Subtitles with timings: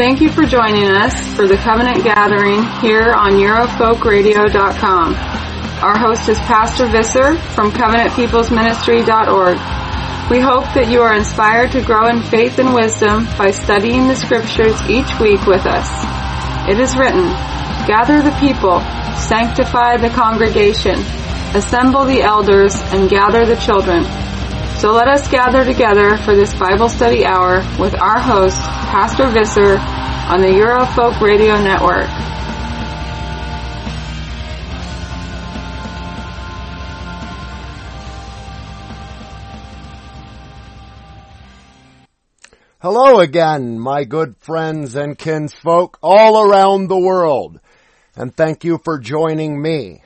[0.00, 5.14] Thank you for joining us for the Covenant Gathering here on EurofolkRadio.com.
[5.14, 9.58] Our host is Pastor Visser from CovenantPeoplesMinistry.org.
[10.30, 14.16] We hope that you are inspired to grow in faith and wisdom by studying the
[14.16, 15.86] scriptures each week with us.
[16.66, 17.28] It is written,
[17.86, 18.80] Gather the people,
[19.20, 20.98] sanctify the congregation,
[21.54, 24.06] assemble the elders, and gather the children.
[24.80, 29.76] So let us gather together for this Bible study hour with our host, Pastor Visser,
[29.76, 32.06] on the Eurofolk Radio Network.
[42.80, 47.60] Hello again, my good friends and kinsfolk all around the world,
[48.16, 50.00] and thank you for joining me.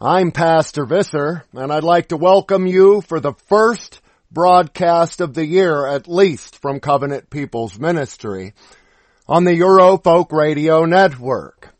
[0.00, 3.98] I'm Pastor Visser, and I'd like to welcome you for the first
[4.32, 8.54] broadcast of the year, at least from Covenant People's Ministry,
[9.28, 11.74] on the Eurofolk Radio Network.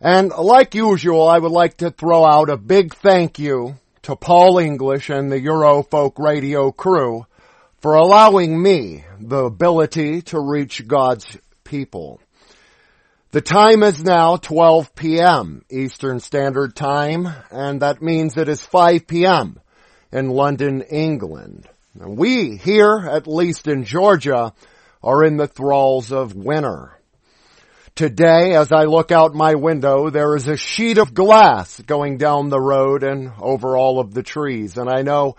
[0.00, 4.58] And like usual, I would like to throw out a big thank you to Paul
[4.58, 7.26] English and the Eurofolk Radio crew
[7.80, 12.20] for allowing me the ability to reach God's people.
[13.30, 15.64] The time is now 12 p.m.
[15.68, 19.60] Eastern Standard Time, and that means it is 5 p.m
[20.12, 21.68] in London, England.
[21.98, 24.52] And we here, at least in Georgia,
[25.02, 26.92] are in the thralls of winter.
[27.94, 32.48] Today, as I look out my window, there is a sheet of glass going down
[32.48, 34.76] the road and over all of the trees.
[34.76, 35.36] And I know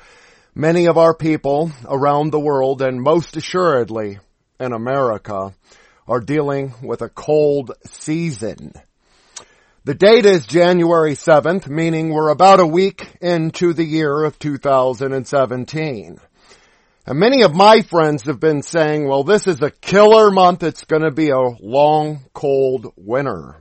[0.53, 4.19] many of our people around the world, and most assuredly
[4.59, 5.53] in America,
[6.05, 8.73] are dealing with a cold season.
[9.85, 16.19] The date is January 7th, meaning we're about a week into the year of 2017.
[17.05, 20.63] And many of my friends have been saying, well, this is a killer month.
[20.63, 23.55] It's going to be a long, cold winter.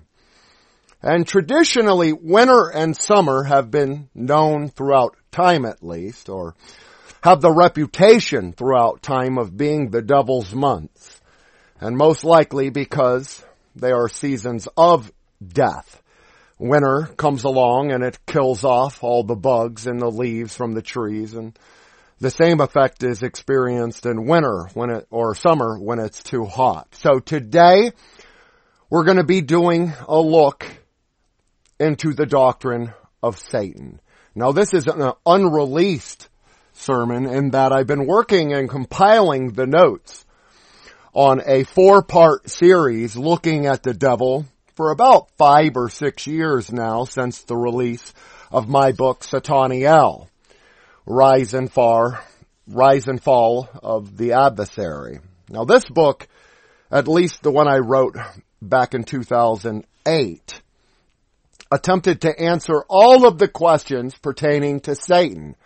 [1.00, 6.56] And traditionally, winter and summer have been known throughout time at least, or
[7.22, 11.20] have the reputation throughout time of being the devil's months.
[11.80, 13.40] And most likely because
[13.76, 16.02] they are seasons of death
[16.58, 20.82] winter comes along and it kills off all the bugs and the leaves from the
[20.82, 21.58] trees and
[22.20, 26.88] the same effect is experienced in winter when it, or summer when it's too hot.
[26.96, 27.92] So today
[28.90, 30.66] we're going to be doing a look
[31.78, 32.92] into the doctrine
[33.22, 34.00] of Satan.
[34.34, 36.28] Now this is an unreleased
[36.72, 40.24] sermon in that I've been working and compiling the notes
[41.12, 44.46] on a four part series looking at the devil
[44.78, 48.14] for about five or six years now since the release
[48.52, 50.30] of my book Sataniel,
[51.04, 52.16] Rise and Fall,
[52.68, 55.18] Rise and Fall of the Adversary.
[55.50, 56.28] Now this book,
[56.92, 58.14] at least the one I wrote
[58.62, 60.62] back in 2008,
[61.72, 65.56] attempted to answer all of the questions pertaining to Satan.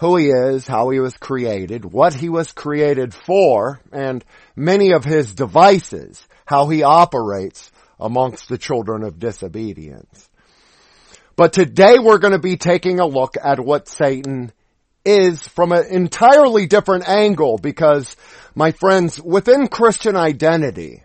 [0.00, 4.22] Who he is, how he was created, what he was created for, and
[4.54, 10.28] many of his devices, how he operates, amongst the children of disobedience.
[11.36, 14.52] But today we're going to be taking a look at what Satan
[15.04, 18.14] is from an entirely different angle because
[18.54, 21.02] my friends, within Christian identity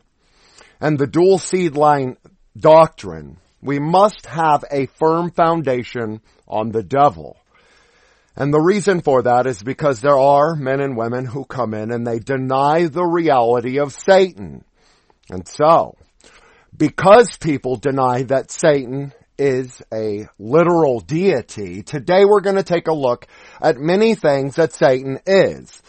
[0.81, 2.17] and the dual seed line
[2.57, 7.37] doctrine, we must have a firm foundation on the devil.
[8.35, 11.91] And the reason for that is because there are men and women who come in
[11.91, 14.65] and they deny the reality of Satan.
[15.29, 15.95] And so,
[16.75, 22.93] because people deny that Satan is a literal deity, today we're going to take a
[22.93, 23.27] look
[23.61, 25.81] at many things that Satan is.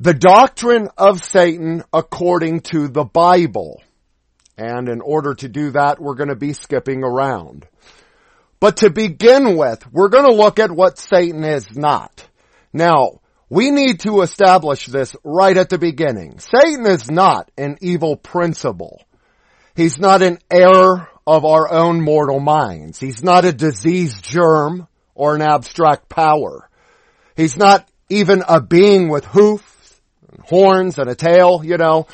[0.00, 3.82] The doctrine of Satan according to the Bible.
[4.56, 7.66] And in order to do that, we're going to be skipping around.
[8.60, 12.28] But to begin with, we're going to look at what Satan is not.
[12.72, 16.38] Now, we need to establish this right at the beginning.
[16.40, 19.02] Satan is not an evil principle.
[19.78, 22.98] He's not an error of our own mortal minds.
[22.98, 26.68] He's not a diseased germ or an abstract power.
[27.36, 30.00] He's not even a being with hoofs,
[30.32, 32.08] and horns, and a tail, you know,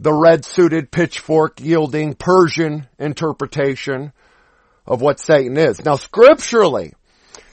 [0.00, 4.12] the red suited pitchfork yielding Persian interpretation
[4.84, 5.84] of what Satan is.
[5.84, 6.94] Now scripturally,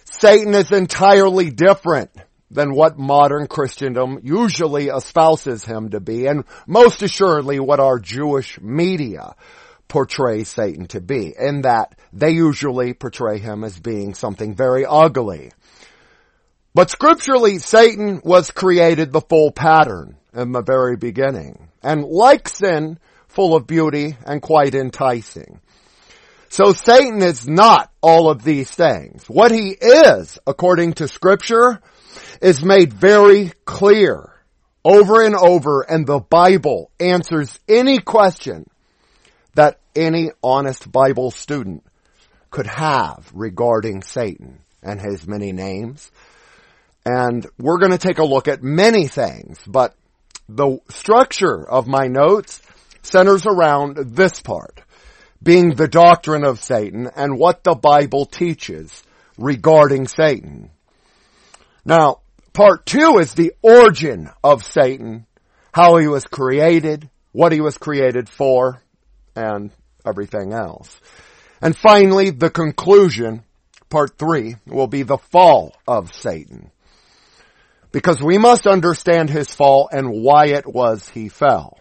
[0.06, 2.10] Satan is entirely different
[2.52, 8.60] than what modern Christendom usually espouses him to be, and most assuredly what our Jewish
[8.62, 9.36] media
[9.88, 15.52] portray Satan to be, in that they usually portray him as being something very ugly.
[16.74, 21.70] But scripturally, Satan was created the full pattern in the very beginning.
[21.84, 25.60] And like sin, full of beauty, and quite enticing.
[26.48, 29.26] So Satan is not all of these things.
[29.28, 31.82] What he is, according to scripture,
[32.42, 34.34] is made very clear
[34.84, 38.66] over and over and the Bible answers any question
[39.54, 41.84] that any honest Bible student
[42.50, 46.10] could have regarding Satan and his many names.
[47.06, 49.96] And we're going to take a look at many things, but
[50.50, 52.62] the structure of my notes
[53.04, 54.82] centers around this part,
[55.42, 59.04] being the doctrine of Satan and what the Bible teaches
[59.38, 60.70] regarding Satan.
[61.84, 62.21] Now,
[62.54, 65.26] part two is the origin of Satan,
[65.74, 68.82] how he was created, what he was created for,
[69.36, 69.72] and
[70.06, 71.00] everything else.
[71.62, 73.44] And finally, the conclusion,
[73.90, 76.72] part three, will be the fall of Satan.
[77.92, 81.78] Because we must understand his fall and why it was he fell.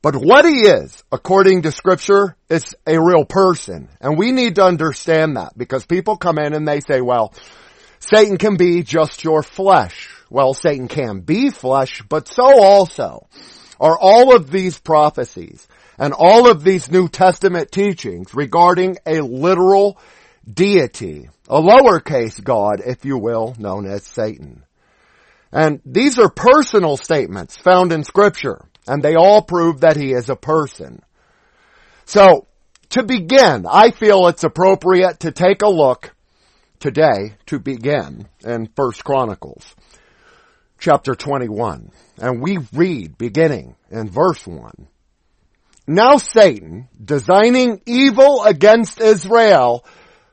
[0.00, 3.88] But what he is, according to scripture, is a real person.
[4.00, 7.34] And we need to understand that because people come in and they say, well,
[8.00, 10.10] Satan can be just your flesh.
[10.30, 13.26] Well, Satan can be flesh, but so also
[13.80, 15.66] are all of these prophecies
[15.98, 19.98] and all of these New Testament teachings regarding a literal
[20.52, 24.64] deity, a lowercase God, if you will, known as Satan.
[25.50, 30.28] And these are personal statements found in scripture, and they all prove that he is
[30.28, 31.02] a person.
[32.04, 32.46] So,
[32.90, 36.14] to begin, I feel it's appropriate to take a look
[36.78, 39.74] today to begin in First Chronicles
[40.78, 41.90] chapter 21.
[42.18, 44.88] And we read beginning in verse 1.
[45.86, 49.84] Now Satan, designing evil against Israel,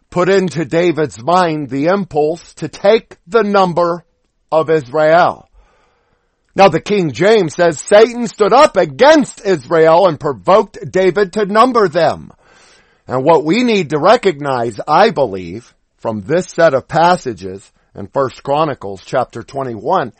[0.09, 4.05] put into David's mind the impulse to take the number
[4.51, 5.49] of Israel.
[6.55, 11.87] Now the King James says Satan stood up against Israel and provoked David to number
[11.87, 12.31] them.
[13.07, 15.74] And what we need to recognize, I believe,
[16.05, 20.13] from this set of passages in First Chronicles chapter 21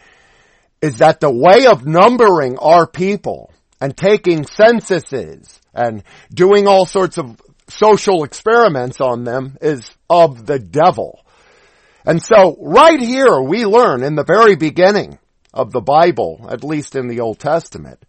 [0.81, 6.01] is that the way of numbering our people and taking censuses and
[6.33, 11.23] doing all sorts of social experiments on them is of the devil.
[12.03, 15.19] And so right here we learn in the very beginning
[15.53, 18.03] of the Bible, at least in the Old Testament,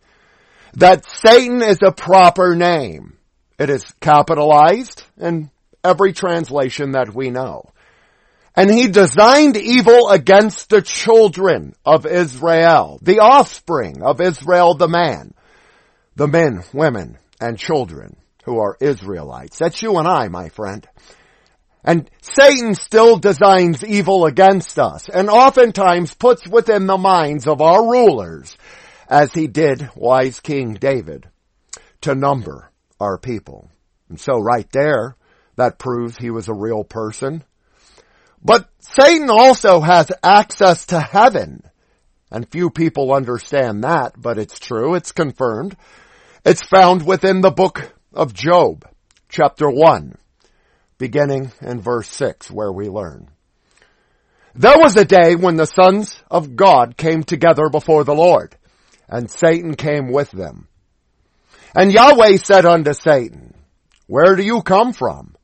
[0.76, 3.18] that Satan is a proper name.
[3.58, 5.50] It is capitalized in
[5.86, 7.70] every translation that we know.
[8.54, 15.34] And he designed evil against the children of Israel, the offspring of Israel the man
[16.16, 19.58] the men, women, and children who are Israelites.
[19.58, 20.86] That's you and I, my friend.
[21.84, 27.88] And Satan still designs evil against us and oftentimes puts within the minds of our
[27.88, 28.56] rulers,
[29.08, 31.28] as he did wise King David,
[32.00, 33.70] to number our people.
[34.08, 35.16] And so right there,
[35.56, 37.42] that proves he was a real person.
[38.42, 41.62] But Satan also has access to heaven.
[42.30, 44.94] And few people understand that, but it's true.
[44.94, 45.76] It's confirmed.
[46.44, 48.84] It's found within the book of Job,
[49.28, 50.16] chapter 1,
[50.98, 53.30] beginning in verse 6, where we learn.
[54.54, 58.56] There was a day when the sons of God came together before the Lord,
[59.08, 60.68] and Satan came with them.
[61.74, 63.54] And Yahweh said unto Satan,
[64.06, 65.35] Where do you come from?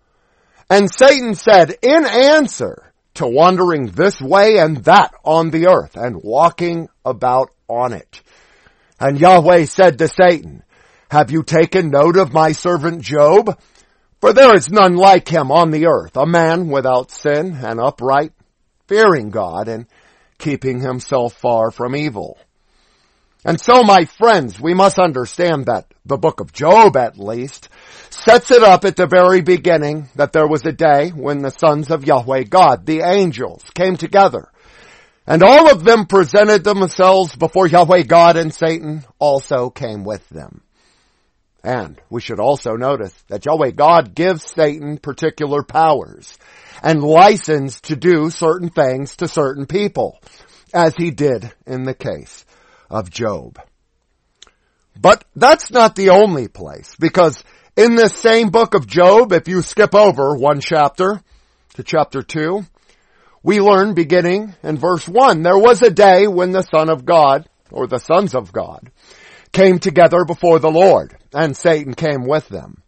[0.73, 6.23] And Satan said, In answer to wandering this way and that on the earth, and
[6.23, 8.23] walking about on it.
[8.99, 10.63] And Yahweh said to Satan,
[11.11, 13.61] have you taken note of my servant Job?
[14.23, 18.33] For there is none like him on the earth, a man without sin and upright,
[18.89, 19.85] fearing God and
[20.39, 22.39] keeping himself far from evil.
[23.45, 27.69] And so my friends, we must understand that the book of Job at least
[28.13, 31.91] sets it up at the very beginning that there was a day when the sons
[31.91, 34.51] of Yahweh God, the angels, came together.
[35.27, 40.63] And all of them presented themselves before Yahweh God and Satan also came with them.
[41.65, 46.37] And we should also notice that Yahweh God gives Satan particular powers
[46.83, 50.19] and license to do certain things to certain people,
[50.75, 52.45] as he did in the case
[52.91, 53.61] of Job.
[55.01, 57.45] But that's not the only place, because
[57.77, 61.23] in this same book of Job, if you skip over one chapter
[61.75, 62.65] to chapter two,
[63.43, 67.49] we learn beginning in verse one, there was a day when the Son of God,
[67.71, 68.91] or the sons of God,
[69.53, 72.83] came together before the Lord, and Satan came with them.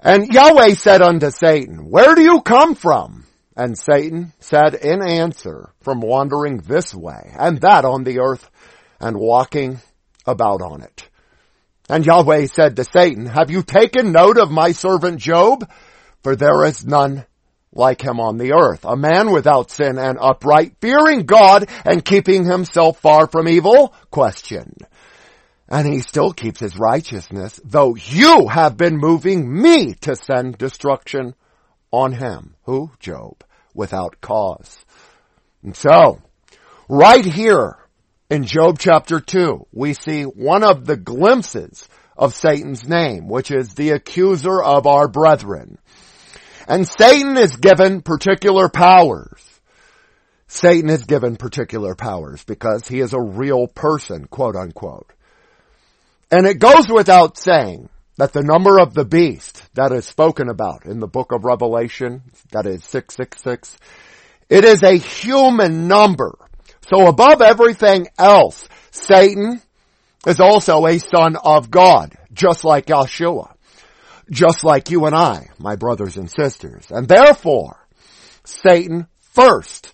[0.00, 3.24] And Yahweh said unto Satan, Where do you come from?
[3.56, 8.50] And Satan said in answer, From wandering this way and that on the earth,
[9.00, 9.80] and walking
[10.26, 11.08] about on it.
[11.88, 15.70] And Yahweh said to Satan, have you taken note of my servant Job?
[16.22, 17.26] For there is none
[17.72, 22.44] like him on the earth, a man without sin and upright, fearing God and keeping
[22.44, 23.94] himself far from evil?
[24.10, 24.76] Question.
[25.68, 31.34] And he still keeps his righteousness, though you have been moving me to send destruction
[31.90, 32.54] on him.
[32.64, 32.90] Who?
[33.00, 33.44] Job.
[33.74, 34.84] Without cause.
[35.62, 36.22] And so,
[36.88, 37.76] right here
[38.34, 43.74] in Job chapter 2, we see one of the glimpses of Satan's name, which is
[43.74, 45.78] the accuser of our brethren.
[46.66, 49.40] And Satan is given particular powers.
[50.48, 55.12] Satan is given particular powers because he is a real person, quote unquote.
[56.30, 60.86] And it goes without saying that the number of the beast that is spoken about
[60.86, 63.76] in the book of Revelation, that is 666,
[64.48, 66.36] it is a human number.
[66.88, 69.60] So above everything else, Satan
[70.26, 73.54] is also a son of God, just like Yeshua
[74.30, 76.86] just like you and I, my brothers and sisters.
[76.90, 77.86] And therefore,
[78.44, 79.92] Satan first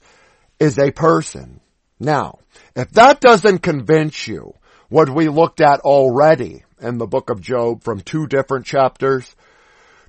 [0.58, 1.60] is a person.
[1.98, 2.38] Now,
[2.76, 4.54] if that doesn't convince you
[4.88, 9.34] what we looked at already in the book of Job from two different chapters,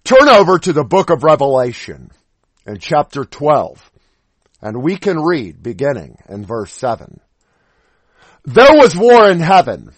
[0.04, 2.12] turn over to the book of Revelation
[2.66, 3.91] in chapter 12
[4.62, 7.20] and we can read beginning in verse 7.
[8.46, 9.92] There was war in heaven.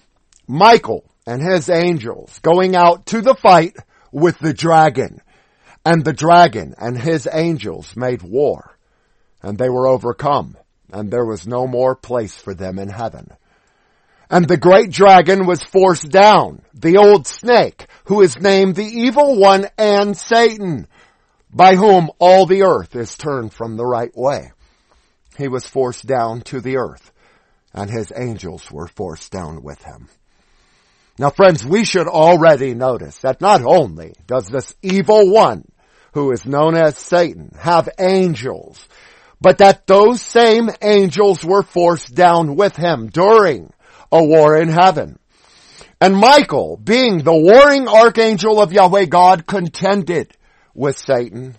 [0.47, 3.75] Michael and his angels going out to the fight
[4.11, 5.21] with the dragon.
[5.85, 8.77] And the dragon and his angels made war.
[9.41, 10.57] And they were overcome.
[10.91, 13.31] And there was no more place for them in heaven.
[14.29, 19.37] And the great dragon was forced down, the old snake, who is named the evil
[19.37, 20.87] one and Satan,
[21.53, 24.51] by whom all the earth is turned from the right way.
[25.37, 27.11] He was forced down to the earth,
[27.73, 30.09] and his angels were forced down with him.
[31.19, 35.65] Now friends, we should already notice that not only does this evil one,
[36.13, 38.87] who is known as Satan, have angels,
[39.41, 43.71] but that those same angels were forced down with him during
[44.11, 45.19] a war in heaven.
[45.99, 50.35] And Michael, being the warring archangel of Yahweh God, contended
[50.73, 51.55] with Satan,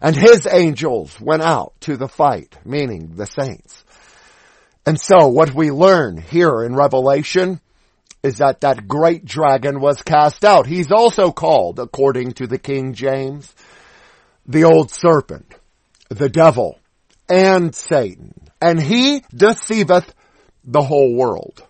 [0.00, 3.84] and his angels went out to the fight, meaning the saints.
[4.86, 7.60] And so what we learn here in Revelation
[8.22, 10.66] is that that great dragon was cast out.
[10.66, 13.54] He's also called, according to the King James,
[14.46, 15.54] the old serpent,
[16.08, 16.78] the devil,
[17.28, 18.34] and Satan.
[18.60, 20.12] And he deceiveth
[20.64, 21.62] the whole world.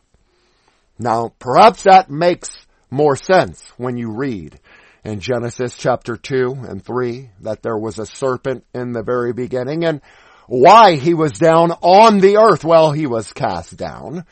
[0.99, 2.51] Now, perhaps that makes
[2.91, 4.59] more sense when you read
[5.05, 9.85] in Genesis chapter 2 and 3 that there was a serpent in the very beginning
[9.85, 10.01] and
[10.47, 12.65] why he was down on the earth.
[12.65, 14.25] Well, he was cast down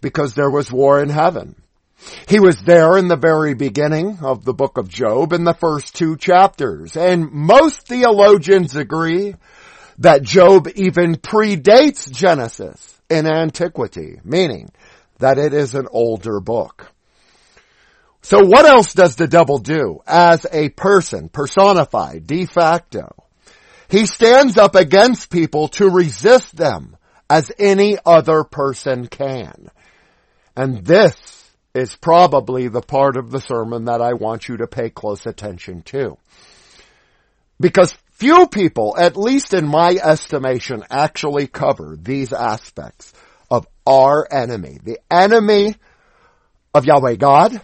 [0.00, 1.56] because there was war in heaven.
[2.28, 5.94] He was there in the very beginning of the book of Job in the first
[5.94, 6.96] two chapters.
[6.96, 9.34] And most theologians agree
[9.98, 14.70] that Job even predates Genesis in antiquity, meaning
[15.18, 16.93] that it is an older book.
[18.24, 23.14] So what else does the devil do as a person personified de facto?
[23.88, 26.96] He stands up against people to resist them
[27.28, 29.68] as any other person can.
[30.56, 31.14] And this
[31.74, 35.82] is probably the part of the sermon that I want you to pay close attention
[35.82, 36.16] to.
[37.60, 43.12] Because few people, at least in my estimation, actually cover these aspects
[43.50, 44.78] of our enemy.
[44.82, 45.74] The enemy
[46.72, 47.60] of Yahweh God.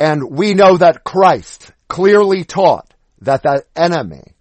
[0.00, 4.34] And we know that Christ clearly taught that that enemy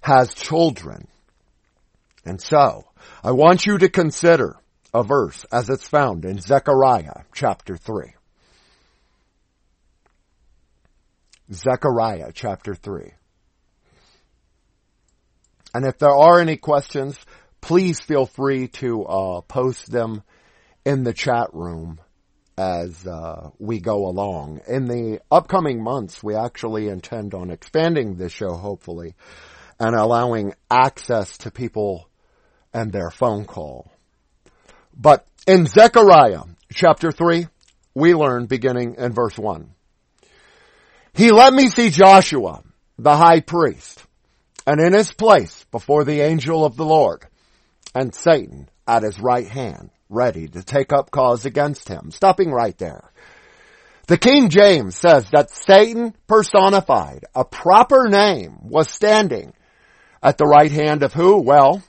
[0.00, 1.06] has children.
[2.24, 2.86] And so,
[3.22, 4.56] I want you to consider
[4.92, 8.14] a verse as it's found in Zechariah chapter 3.
[11.52, 13.12] Zechariah chapter 3.
[15.74, 17.16] And if there are any questions,
[17.60, 20.22] please feel free to uh, post them
[20.84, 22.00] in the chat room
[22.60, 24.60] as uh, we go along.
[24.68, 29.14] In the upcoming months, we actually intend on expanding this show, hopefully,
[29.78, 32.06] and allowing access to people
[32.74, 33.90] and their phone call.
[34.94, 37.46] But in Zechariah chapter 3,
[37.94, 39.70] we learn beginning in verse 1.
[41.14, 42.62] He let me see Joshua,
[42.98, 44.04] the high priest,
[44.66, 47.24] and in his place before the angel of the Lord,
[47.94, 52.10] and Satan at his right hand, ready to take up cause against him.
[52.10, 53.12] Stopping right there.
[54.08, 59.52] The King James says that Satan personified, a proper name, was standing
[60.20, 61.38] at the right hand of who?
[61.38, 61.84] Well,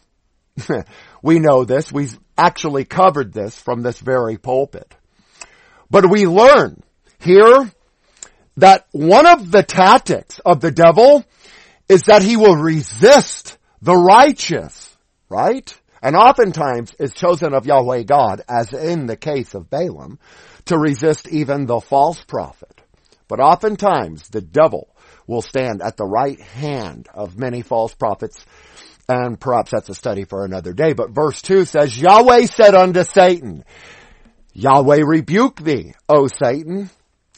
[1.24, 1.92] we know this.
[1.92, 4.94] We actually covered this from this very pulpit.
[5.90, 6.84] But we learn
[7.20, 7.72] here
[8.58, 11.26] that one of the tactics of the devil
[11.90, 14.96] is that he will resist the righteous,
[15.28, 15.76] right?
[16.02, 20.20] And oftentimes is chosen of Yahweh God, as in the case of Balaam,
[20.66, 22.82] to resist even the false prophet.
[23.28, 24.94] But oftentimes the devil
[25.28, 28.44] will stand at the right hand of many false prophets
[29.12, 30.94] and perhaps that's a study for another day.
[30.94, 33.66] But verse 2 says, Yahweh said unto Satan,
[34.54, 36.90] Yahweh rebuke thee, O Satan.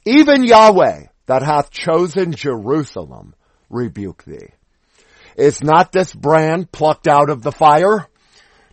[0.06, 3.34] Even Yahweh that hath chosen Jerusalem
[3.70, 4.50] rebuke thee.
[5.36, 8.08] Is not this brand plucked out of the fire?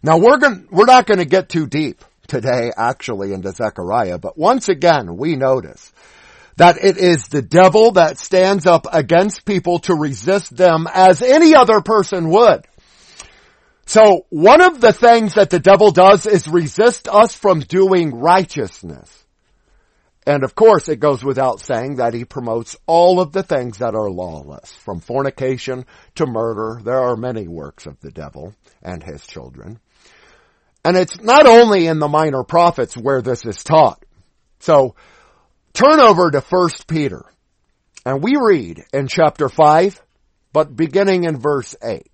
[0.03, 4.39] Now we're going we're not going to get too deep today actually into Zechariah, but
[4.39, 5.93] once again we notice
[6.57, 11.55] that it is the devil that stands up against people to resist them as any
[11.55, 12.67] other person would.
[13.87, 19.25] So one of the things that the devil does is resist us from doing righteousness.
[20.27, 23.95] And of course, it goes without saying that he promotes all of the things that
[23.95, 26.81] are lawless, from fornication to murder.
[26.85, 29.81] There are many works of the devil and his children.
[30.85, 34.03] And it's not only in the minor prophets where this is taught.
[34.61, 34.95] So
[35.73, 37.25] turn over to 1 Peter
[38.05, 40.03] and we read in chapter 5,
[40.53, 42.07] but beginning in verse 8.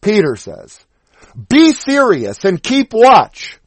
[0.00, 0.84] Peter says,
[1.48, 3.58] be serious and keep watch.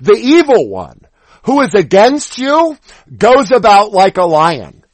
[0.00, 1.00] The evil one
[1.44, 2.76] who is against you
[3.16, 4.84] goes about like a lion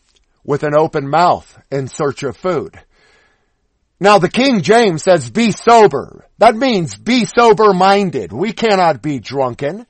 [0.45, 2.79] with an open mouth in search of food.
[4.01, 6.25] Now the King James says be sober.
[6.39, 8.33] That means be sober minded.
[8.33, 9.87] We cannot be drunken.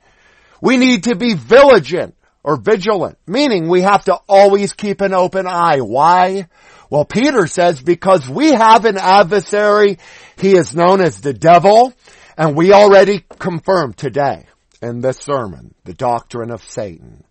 [0.61, 5.45] We need to be vigilant or vigilant, meaning we have to always keep an open
[5.45, 5.81] eye.
[5.81, 6.47] Why?
[6.89, 9.99] Well, Peter says because we have an adversary.
[10.39, 11.93] He is known as the devil
[12.35, 14.45] and we already confirmed today
[14.81, 17.25] in this sermon the doctrine of Satan.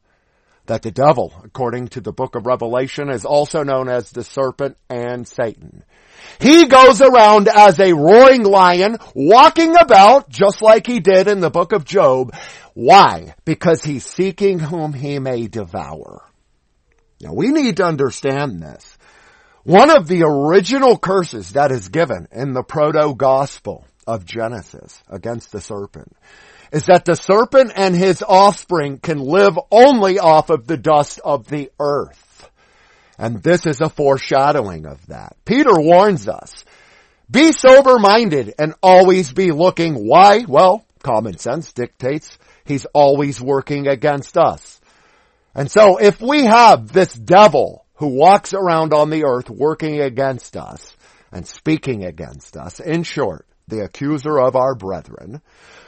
[0.66, 4.76] That the devil, according to the book of Revelation, is also known as the serpent
[4.90, 5.82] and Satan.
[6.40, 11.50] He goes around as a roaring lion, walking about just like he did in the
[11.50, 12.34] book of Job.
[12.74, 13.34] Why?
[13.44, 16.22] Because he's seeking whom he may devour.
[17.20, 18.96] Now we need to understand this.
[19.64, 25.60] One of the original curses that is given in the proto-gospel of Genesis against the
[25.60, 26.16] serpent
[26.72, 31.48] is that the serpent and his offspring can live only off of the dust of
[31.48, 32.27] the earth.
[33.18, 35.36] And this is a foreshadowing of that.
[35.44, 36.64] Peter warns us,
[37.30, 39.94] be sober minded and always be looking.
[40.06, 40.44] Why?
[40.48, 44.80] Well, common sense dictates he's always working against us.
[45.54, 50.56] And so if we have this devil who walks around on the earth working against
[50.56, 50.96] us
[51.32, 55.42] and speaking against us, in short, the accuser of our brethren,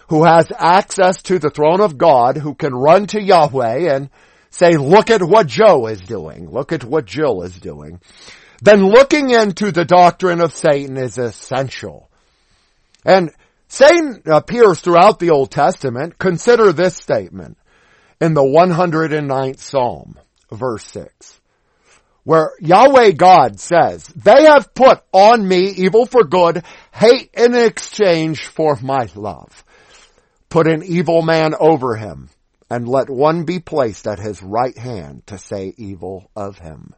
[0.08, 4.10] who has access to the throne of God, who can run to Yahweh and
[4.50, 8.00] say, look at what Joe is doing, look at what Jill is doing,
[8.60, 12.10] then looking into the doctrine of Satan is essential.
[13.04, 13.30] And
[13.68, 16.18] Satan appears throughout the Old Testament.
[16.18, 17.56] Consider this statement
[18.20, 20.18] in the 109th Psalm,
[20.50, 21.40] verse 6
[22.24, 28.46] where Yahweh God says, they have put on me evil for good, hate in exchange
[28.46, 29.64] for my love.
[30.48, 32.28] Put an evil man over him
[32.70, 36.94] and let one be placed at his right hand to say evil of him.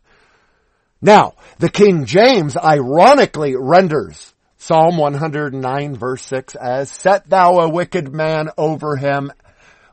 [1.00, 8.14] Now, the King James ironically renders Psalm 109 verse 6 as, set thou a wicked
[8.14, 9.32] man over him,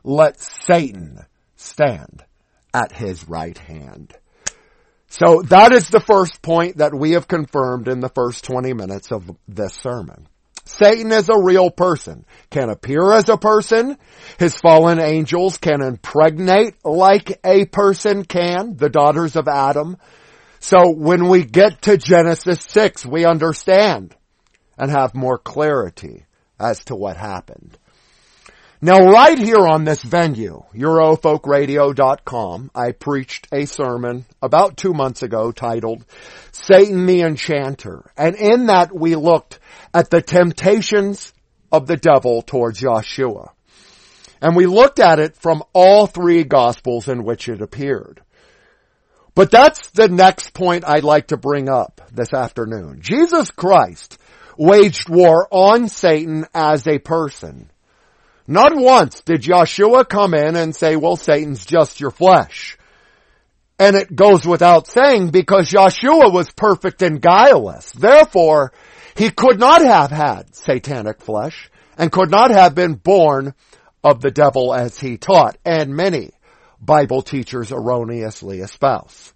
[0.04, 1.18] let Satan
[1.56, 2.24] stand
[2.72, 4.14] at his right hand.
[5.08, 9.10] So that is the first point that we have confirmed in the first 20 minutes
[9.10, 10.28] of this sermon.
[10.70, 13.98] Satan is a real person, can appear as a person.
[14.38, 19.96] His fallen angels can impregnate like a person can, the daughters of Adam.
[20.60, 24.14] So when we get to Genesis 6, we understand
[24.78, 26.24] and have more clarity
[26.58, 27.76] as to what happened.
[28.82, 35.52] Now right here on this venue, Eurofolkradio.com, I preached a sermon about two months ago
[35.52, 36.02] titled
[36.52, 38.10] Satan the Enchanter.
[38.16, 39.58] And in that we looked
[39.92, 41.34] at the temptations
[41.70, 43.50] of the devil towards Yeshua.
[44.40, 48.22] And we looked at it from all three gospels in which it appeared.
[49.34, 53.02] But that's the next point I'd like to bring up this afternoon.
[53.02, 54.16] Jesus Christ
[54.56, 57.70] waged war on Satan as a person.
[58.50, 62.76] Not once did Yeshua come in and say, well, Satan's just your flesh.
[63.78, 67.92] And it goes without saying because Yeshua was perfect and guileless.
[67.92, 68.72] Therefore,
[69.14, 73.54] he could not have had satanic flesh and could not have been born
[74.02, 75.56] of the devil as he taught.
[75.64, 76.32] And many
[76.80, 79.32] Bible teachers erroneously espouse.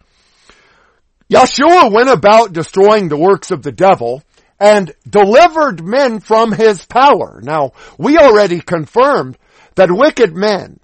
[1.33, 4.25] Yeshua went about destroying the works of the devil
[4.59, 7.41] and delivered men from his power.
[7.43, 9.37] Now, we already confirmed
[9.75, 10.81] that wicked men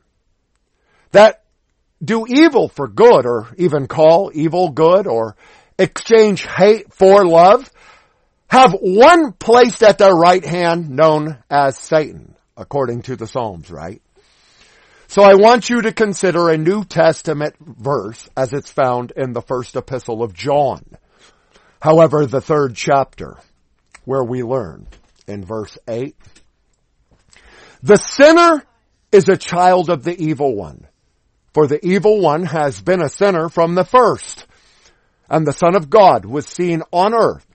[1.13, 1.45] that
[2.03, 5.37] do evil for good or even call evil good or
[5.79, 7.71] exchange hate for love
[8.49, 14.03] have one placed at their right hand known as Satan, according to the Psalms, right?
[15.07, 19.43] So I want you to consider a New Testament verse as it's found in the
[19.43, 20.85] first epistle of John.
[21.81, 23.37] However, the third chapter,
[24.05, 24.87] where we learn
[25.27, 26.17] in verse 8,
[27.83, 28.65] the sinner
[29.13, 30.87] is a child of the evil one.
[31.53, 34.47] For the evil one has been a sinner from the first.
[35.29, 37.47] And the Son of God was seen on earth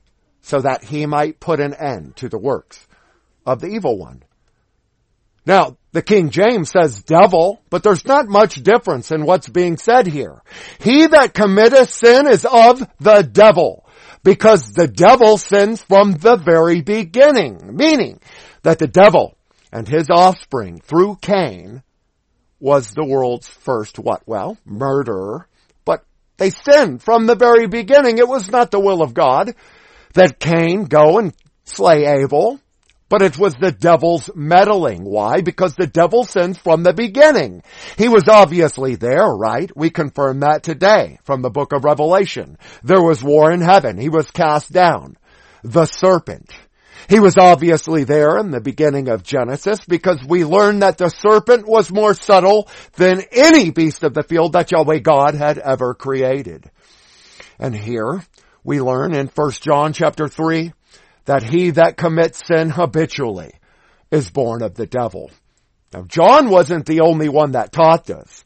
[0.41, 2.85] so that he might put an end to the works
[3.45, 4.23] of the evil one.
[5.45, 10.07] Now, the King James says devil, but there's not much difference in what's being said
[10.07, 10.41] here.
[10.79, 13.84] He that committeth sin is of the devil,
[14.25, 18.19] because the devil sins from the very beginning, meaning
[18.63, 19.37] that the devil
[19.71, 21.83] and his offspring through Cain
[22.59, 24.23] was the world's first what?
[24.25, 25.47] Well, murderer.
[25.85, 26.03] But
[26.37, 28.17] they sinned from the very beginning.
[28.17, 29.53] It was not the will of God
[30.15, 31.31] that Cain go and
[31.65, 32.59] slay Abel.
[33.07, 35.03] But it was the devil's meddling.
[35.03, 35.41] Why?
[35.41, 37.61] Because the devil sinned from the beginning.
[37.97, 39.71] He was obviously there, right?
[39.75, 42.57] We confirm that today from the book of Revelation.
[42.83, 43.97] There was war in heaven.
[43.97, 45.17] He was cast down.
[45.63, 46.51] The serpent
[47.07, 51.67] he was obviously there in the beginning of Genesis because we learn that the serpent
[51.67, 56.69] was more subtle than any beast of the field that Yahweh God had ever created.
[57.59, 58.23] And here
[58.63, 60.73] we learn in 1 John chapter 3
[61.25, 63.53] that he that commits sin habitually
[64.11, 65.31] is born of the devil.
[65.93, 68.43] Now John wasn't the only one that taught this.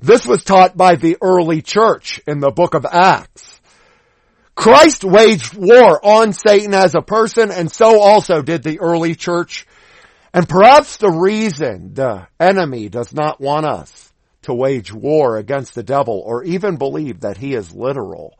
[0.00, 3.60] This was taught by the early church in the book of Acts.
[4.54, 9.66] Christ waged war on Satan as a person and so also did the early church.
[10.34, 15.82] And perhaps the reason the enemy does not want us to wage war against the
[15.82, 18.34] devil or even believe that he is literal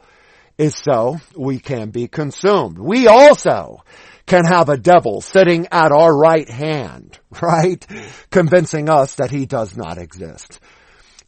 [0.58, 2.78] is so we can be consumed.
[2.78, 3.82] We also
[4.26, 7.84] can have a devil sitting at our right hand, right?
[8.30, 10.60] Convincing us that he does not exist.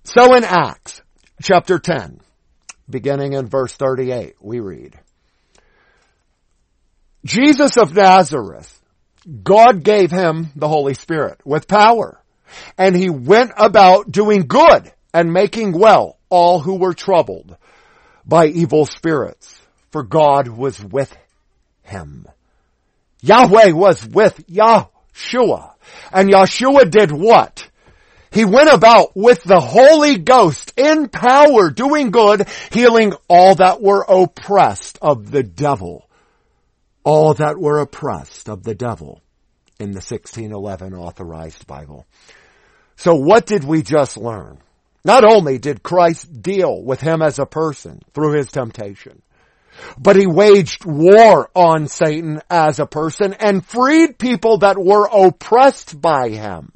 [0.05, 1.03] So in Acts
[1.43, 2.21] chapter 10,
[2.89, 4.99] beginning in verse 38, we read,
[7.25, 8.81] Jesus of Nazareth,
[9.43, 12.21] God gave him the Holy Spirit with power,
[12.77, 17.57] and he went about doing good and making well all who were troubled
[18.27, 19.61] by evil spirits,
[19.91, 21.15] for God was with
[21.83, 22.27] him.
[23.21, 25.73] Yahweh was with Yahshua,
[26.13, 27.69] and Yahshua did what?
[28.31, 34.05] He went about with the Holy Ghost in power, doing good, healing all that were
[34.09, 36.09] oppressed of the devil.
[37.05, 39.21] All that were oppressed of the devil
[39.79, 42.07] in the 1611 authorized Bible.
[42.97, 44.59] So what did we just learn?
[45.05, 49.21] Not only did Christ deal with him as a person through his temptation,
[49.99, 56.01] but he waged war on Satan as a person and freed people that were oppressed
[56.01, 56.73] by him.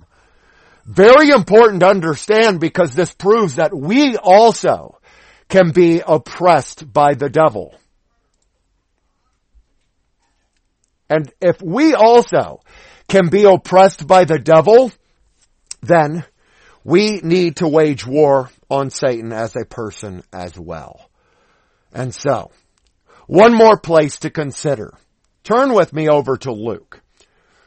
[0.84, 4.98] Very important to understand because this proves that we also
[5.48, 7.74] can be oppressed by the devil.
[11.08, 12.60] And if we also
[13.08, 14.92] can be oppressed by the devil,
[15.82, 16.24] then
[16.88, 21.10] we need to wage war on Satan as a person as well.
[21.92, 22.50] And so,
[23.26, 24.94] one more place to consider.
[25.44, 27.02] Turn with me over to Luke,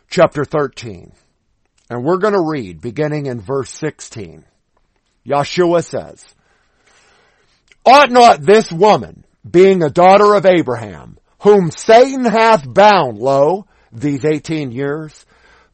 [0.09, 1.11] chapter 13.
[1.91, 4.43] And we're going to read beginning in verse 16.
[5.23, 6.25] Yeshua says,
[7.85, 14.25] Ought not this woman, being a daughter of Abraham, whom Satan hath bound, lo, these
[14.25, 15.27] 18 years,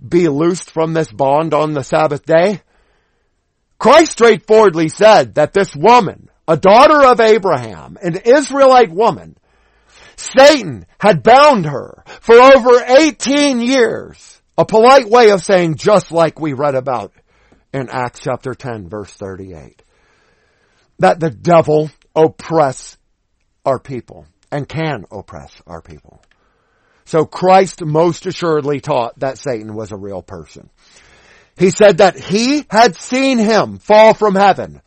[0.06, 2.62] be loosed from this bond on the Sabbath day?
[3.80, 9.38] Christ straightforwardly said that this woman, a daughter of Abraham, an Israelite woman,
[10.16, 16.40] Satan had bound her for over 18 years a polite way of saying just like
[16.40, 17.14] we read about
[17.72, 19.84] in Acts chapter 10 verse 38.
[21.00, 22.98] That the devil oppress
[23.64, 26.22] our people and can oppress our people.
[27.06, 30.70] So Christ most assuredly taught that Satan was a real person.
[31.58, 34.82] He said that he had seen him fall from heaven.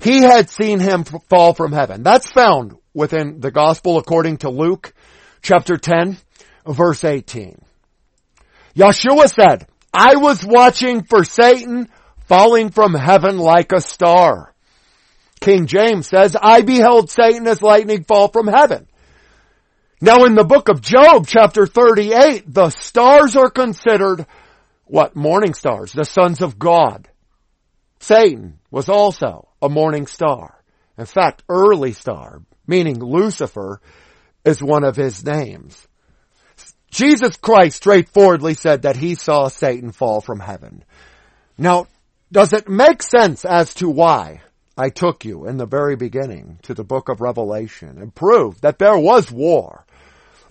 [0.00, 2.02] He had seen him fall from heaven.
[2.02, 4.92] That's found within the gospel according to Luke
[5.42, 6.16] chapter 10
[6.66, 7.62] verse 18.
[8.76, 11.88] Yeshua said, I was watching for Satan
[12.26, 14.54] falling from heaven like a star.
[15.40, 18.86] King James says, I beheld Satan as lightning fall from heaven.
[20.00, 24.26] Now in the book of Job, chapter 38, the stars are considered
[24.90, 25.14] what?
[25.14, 27.08] Morning stars, the sons of God.
[28.00, 30.62] Satan was also a morning star.
[30.98, 33.80] In fact, early star, meaning Lucifer,
[34.44, 35.86] is one of his names.
[36.90, 40.82] Jesus Christ straightforwardly said that he saw Satan fall from heaven.
[41.56, 41.86] Now,
[42.32, 44.42] does it make sense as to why
[44.76, 48.80] I took you in the very beginning to the book of Revelation and proved that
[48.80, 49.84] there was war?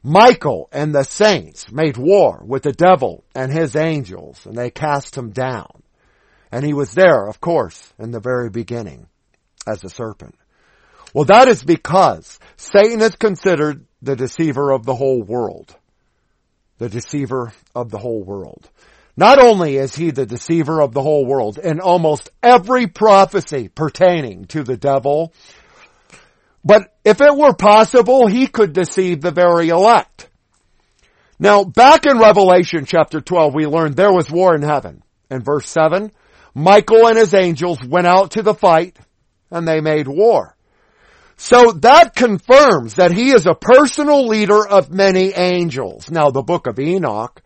[0.03, 5.17] Michael and the saints made war with the devil and his angels and they cast
[5.17, 5.83] him down.
[6.51, 9.07] And he was there, of course, in the very beginning
[9.67, 10.35] as a serpent.
[11.13, 15.75] Well, that is because Satan is considered the deceiver of the whole world.
[16.77, 18.69] The deceiver of the whole world.
[19.17, 24.45] Not only is he the deceiver of the whole world in almost every prophecy pertaining
[24.45, 25.33] to the devil,
[26.63, 30.29] but if it were possible, he could deceive the very elect.
[31.39, 35.03] Now, back in Revelation chapter 12, we learned there was war in heaven.
[35.31, 36.11] In verse 7,
[36.53, 38.97] Michael and his angels went out to the fight
[39.49, 40.55] and they made war.
[41.37, 46.11] So that confirms that he is a personal leader of many angels.
[46.11, 47.41] Now the book of Enoch,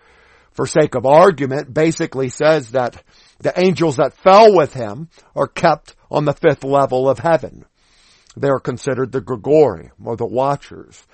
[0.54, 3.04] for sake of argument, basically says that
[3.40, 7.66] the angels that fell with him are kept on the fifth level of heaven.
[8.36, 11.06] They are considered the Grigori or the Watchers.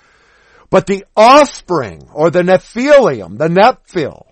[0.69, 4.27] But the offspring or the Nephilim, the Nephil,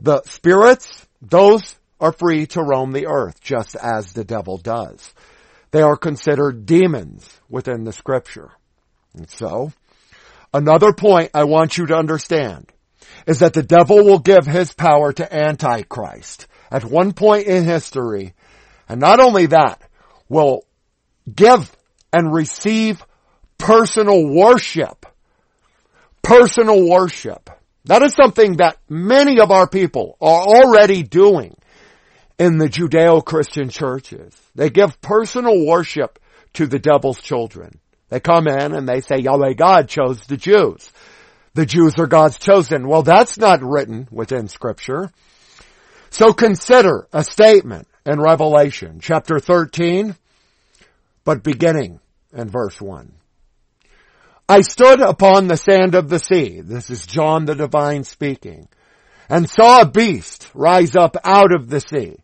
[0.00, 5.12] the spirits, those are free to roam the earth just as the devil does.
[5.70, 8.50] They are considered demons within the scripture.
[9.14, 9.72] And so,
[10.54, 12.72] another point I want you to understand
[13.26, 18.34] is that the devil will give his power to Antichrist at one point in history.
[18.88, 19.82] And not only that,
[20.28, 20.64] will
[21.32, 21.70] give
[22.12, 23.04] and receive
[23.58, 25.06] personal worship.
[26.22, 27.50] Personal worship.
[27.84, 31.56] That is something that many of our people are already doing
[32.38, 34.34] in the Judeo-Christian churches.
[34.54, 36.18] They give personal worship
[36.54, 37.78] to the devil's children.
[38.10, 40.90] They come in and they say Yahweh God chose the Jews.
[41.54, 42.86] The Jews are God's chosen.
[42.86, 45.10] Well, that's not written within scripture.
[46.10, 50.14] So consider a statement in Revelation chapter 13,
[51.28, 52.00] but beginning
[52.32, 53.12] in verse 1.
[54.48, 56.62] I stood upon the sand of the sea.
[56.62, 58.66] This is John the divine speaking
[59.28, 62.16] and saw a beast rise up out of the sea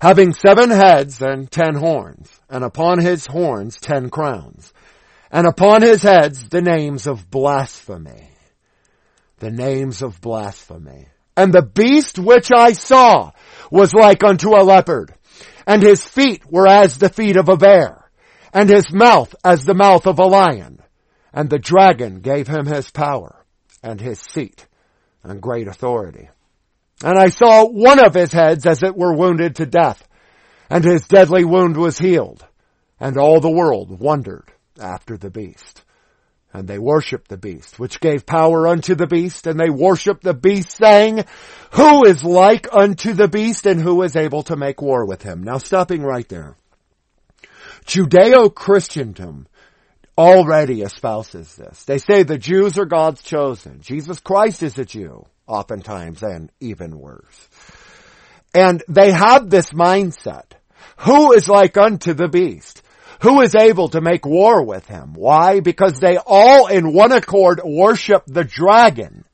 [0.00, 4.72] having seven heads and ten horns, and upon his horns ten crowns,
[5.32, 8.30] and upon his heads the names of blasphemy.
[9.40, 11.08] The names of blasphemy.
[11.36, 13.32] And the beast which I saw
[13.72, 15.12] was like unto a leopard,
[15.66, 18.07] and his feet were as the feet of a bear,
[18.52, 20.82] and his mouth as the mouth of a lion.
[21.32, 23.44] And the dragon gave him his power,
[23.82, 24.66] and his seat,
[25.22, 26.30] and great authority.
[27.04, 30.06] And I saw one of his heads as it were wounded to death,
[30.68, 32.44] and his deadly wound was healed,
[32.98, 35.84] and all the world wondered after the beast.
[36.52, 40.34] And they worshipped the beast, which gave power unto the beast, and they worshipped the
[40.34, 41.24] beast, saying,
[41.72, 45.42] Who is like unto the beast, and who is able to make war with him?
[45.42, 46.56] Now stopping right there.
[47.88, 49.48] Judeo-Christendom
[50.16, 51.84] already espouses this.
[51.84, 53.80] They say the Jews are God's chosen.
[53.80, 57.48] Jesus Christ is a Jew oftentimes, and even worse.
[58.54, 60.44] And they have this mindset.
[60.98, 62.82] Who is like unto the beast?
[63.22, 65.14] Who is able to make war with him?
[65.14, 65.60] Why?
[65.60, 69.24] Because they all in one accord worship the dragon.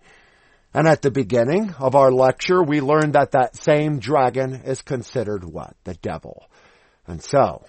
[0.73, 5.45] And at the beginning of our lecture, we learned that that same dragon is considered
[5.45, 5.75] what?
[5.85, 6.47] The devil.
[7.07, 7.64] And so,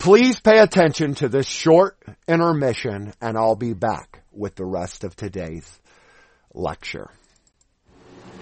[0.00, 5.14] please pay attention to this short intermission and I'll be back with the rest of
[5.14, 5.78] today's
[6.54, 7.10] lecture.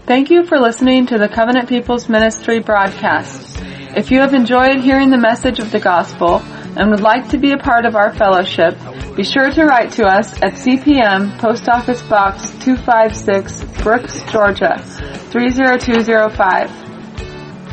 [0.07, 3.59] Thank you for listening to the Covenant People's Ministry broadcast.
[3.97, 7.51] If you have enjoyed hearing the message of the gospel and would like to be
[7.51, 8.79] a part of our fellowship,
[9.17, 14.79] be sure to write to us at CPM Post Office Box 256, Brooks, Georgia
[15.31, 16.88] 30205.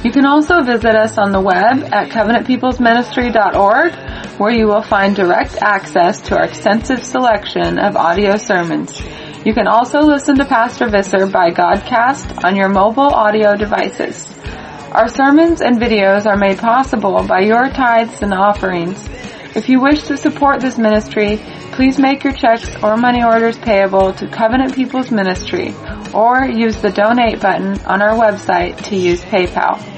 [0.05, 5.57] You can also visit us on the web at covenantpeoplesministry.org where you will find direct
[5.63, 9.01] access to our extensive selection of audio sermons.
[9.43, 14.27] You can also listen to Pastor Visser by Godcast on your mobile audio devices.
[14.91, 19.09] Our sermons and videos are made possible by your tithes and offerings.
[19.55, 21.41] If you wish to support this ministry,
[21.71, 25.73] please make your checks or money orders payable to Covenant People's Ministry
[26.13, 29.94] or use the donate button on our website to use PayPal.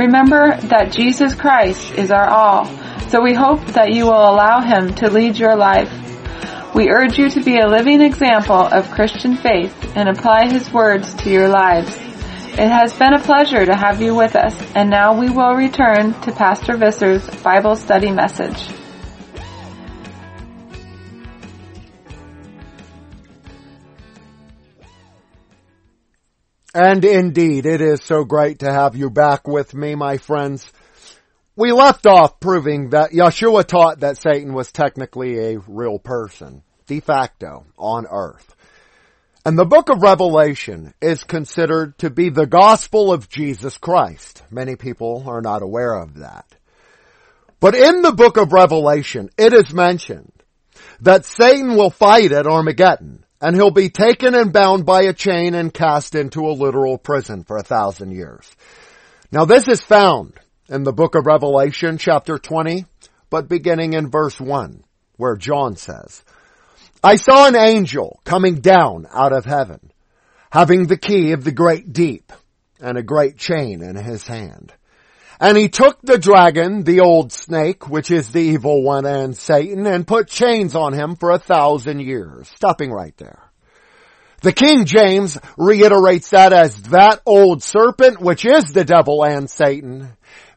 [0.00, 2.64] Remember that Jesus Christ is our all,
[3.10, 5.92] so we hope that you will allow Him to lead your life.
[6.74, 11.12] We urge you to be a living example of Christian faith and apply His words
[11.16, 11.94] to your lives.
[12.52, 16.18] It has been a pleasure to have you with us, and now we will return
[16.22, 18.79] to Pastor Visser's Bible study message.
[26.74, 30.70] And indeed, it is so great to have you back with me, my friends.
[31.56, 37.00] We left off proving that Yeshua taught that Satan was technically a real person, de
[37.00, 38.54] facto, on earth.
[39.44, 44.42] And the book of Revelation is considered to be the gospel of Jesus Christ.
[44.50, 46.46] Many people are not aware of that.
[47.58, 50.32] But in the book of Revelation, it is mentioned
[51.00, 55.54] that Satan will fight at Armageddon and he'll be taken and bound by a chain
[55.54, 58.50] and cast into a literal prison for a thousand years.
[59.32, 60.34] Now this is found
[60.68, 62.84] in the book of Revelation chapter 20,
[63.30, 64.84] but beginning in verse 1,
[65.16, 66.22] where John says,
[67.02, 69.90] I saw an angel coming down out of heaven,
[70.50, 72.32] having the key of the great deep
[72.80, 74.72] and a great chain in his hand.
[75.40, 79.86] And he took the dragon, the old snake, which is the evil one and Satan,
[79.86, 82.46] and put chains on him for a thousand years.
[82.56, 83.50] Stopping right there.
[84.42, 90.10] The King James reiterates that as that old serpent, which is the devil and Satan,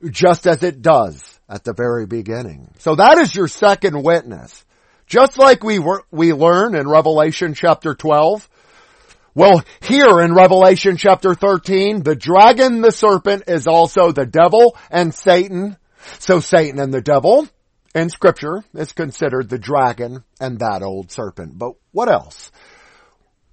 [0.09, 2.73] just as it does at the very beginning.
[2.79, 4.65] So that is your second witness.
[5.05, 8.49] Just like we were, we learn in Revelation chapter 12,
[9.35, 15.13] well, here in Revelation chapter 13, the dragon, the serpent, is also the devil and
[15.13, 15.77] Satan.
[16.19, 17.47] So Satan and the devil
[17.95, 21.57] in scripture is considered the dragon and that old serpent.
[21.57, 22.51] But what else?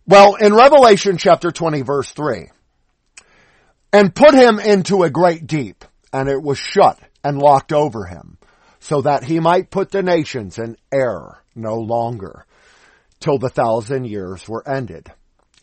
[0.07, 2.51] Well, in Revelation chapter 20 verse 3,
[3.93, 8.39] and put him into a great deep, and it was shut and locked over him,
[8.81, 12.45] so that he might put the nations in error no longer,
[13.21, 15.13] till the thousand years were ended.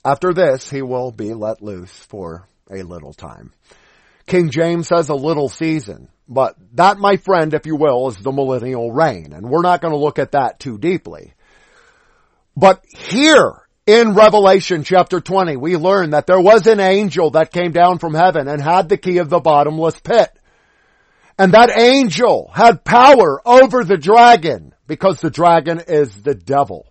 [0.07, 3.51] After this, he will be let loose for a little time.
[4.25, 8.31] King James says a little season, but that, my friend, if you will, is the
[8.31, 11.33] millennial reign, and we're not going to look at that too deeply.
[12.55, 13.51] But here
[13.85, 18.13] in Revelation chapter 20, we learn that there was an angel that came down from
[18.13, 20.29] heaven and had the key of the bottomless pit.
[21.37, 26.87] And that angel had power over the dragon because the dragon is the devil.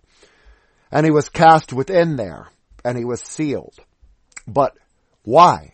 [0.91, 2.49] And he was cast within there
[2.87, 3.75] and he was sealed.
[4.47, 4.77] But
[5.23, 5.73] why?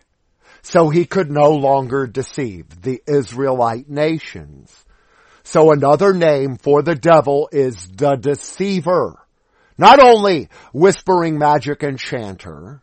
[0.64, 4.74] So he could no longer deceive the Israelite nations.
[5.44, 9.20] So another name for the devil is the deceiver.
[9.78, 12.82] Not only whispering magic enchanter,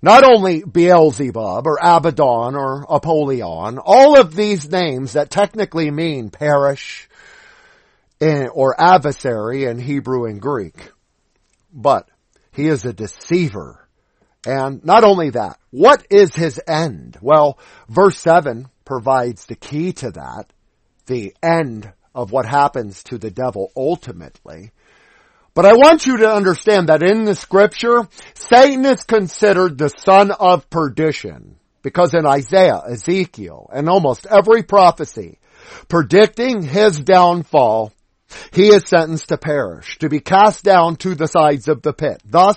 [0.00, 7.08] not only Beelzebub or Abaddon or Apollyon, all of these names that technically mean perish
[8.20, 10.92] in, or adversary in Hebrew and Greek.
[11.72, 12.08] But
[12.54, 13.88] he is a deceiver.
[14.46, 17.18] And not only that, what is his end?
[17.20, 20.52] Well, verse 7 provides the key to that,
[21.06, 24.70] the end of what happens to the devil ultimately.
[25.54, 30.30] But I want you to understand that in the scripture, Satan is considered the son
[30.30, 31.56] of perdition.
[31.82, 35.38] Because in Isaiah, Ezekiel, and almost every prophecy
[35.88, 37.92] predicting his downfall,
[38.52, 42.22] he is sentenced to perish, to be cast down to the sides of the pit.
[42.24, 42.56] Thus,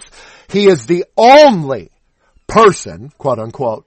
[0.50, 1.92] he is the only
[2.48, 3.86] person, quote unquote,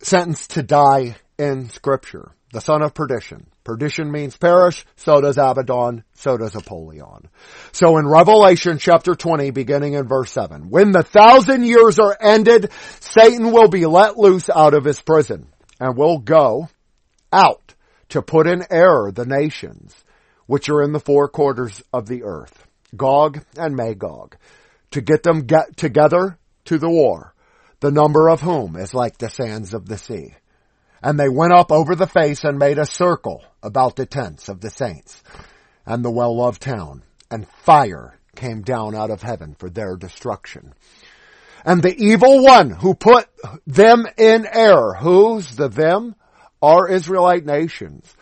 [0.00, 2.32] sentenced to die in scripture.
[2.52, 3.46] The son of perdition.
[3.64, 7.28] Perdition means perish, so does Abaddon, so does Apollyon.
[7.72, 12.70] So in Revelation chapter 20, beginning in verse 7, when the thousand years are ended,
[13.00, 15.48] Satan will be let loose out of his prison
[15.80, 16.68] and will go
[17.32, 17.74] out
[18.10, 19.92] to put in error the nations
[20.46, 22.66] which are in the four quarters of the earth,
[22.96, 24.36] Gog and Magog,
[24.92, 27.34] to get them get together to the war,
[27.80, 30.34] the number of whom is like the sands of the sea.
[31.02, 34.60] And they went up over the face and made a circle about the tents of
[34.60, 35.22] the saints
[35.84, 40.74] and the well-loved town, and fire came down out of heaven for their destruction.
[41.64, 43.26] And the evil one who put
[43.66, 46.14] them in error, who's the them?
[46.62, 48.12] Are Israelite nations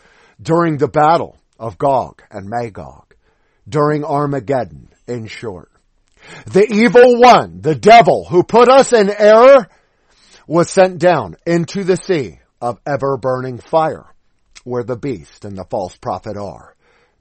[0.40, 3.14] during the battle of Gog and Magog
[3.68, 5.70] during Armageddon, in short.
[6.46, 9.68] The evil one, the devil who put us in error
[10.46, 14.06] was sent down into the sea of ever burning fire
[14.64, 16.74] where the beast and the false prophet are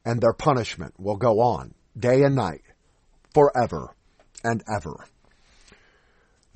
[0.06, 2.62] and their punishment will go on day and night
[3.34, 3.94] forever
[4.44, 5.04] and ever.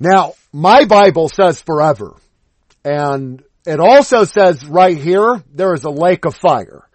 [0.00, 2.16] Now, my Bible says forever
[2.84, 6.87] and it also says right here, there is a lake of fire.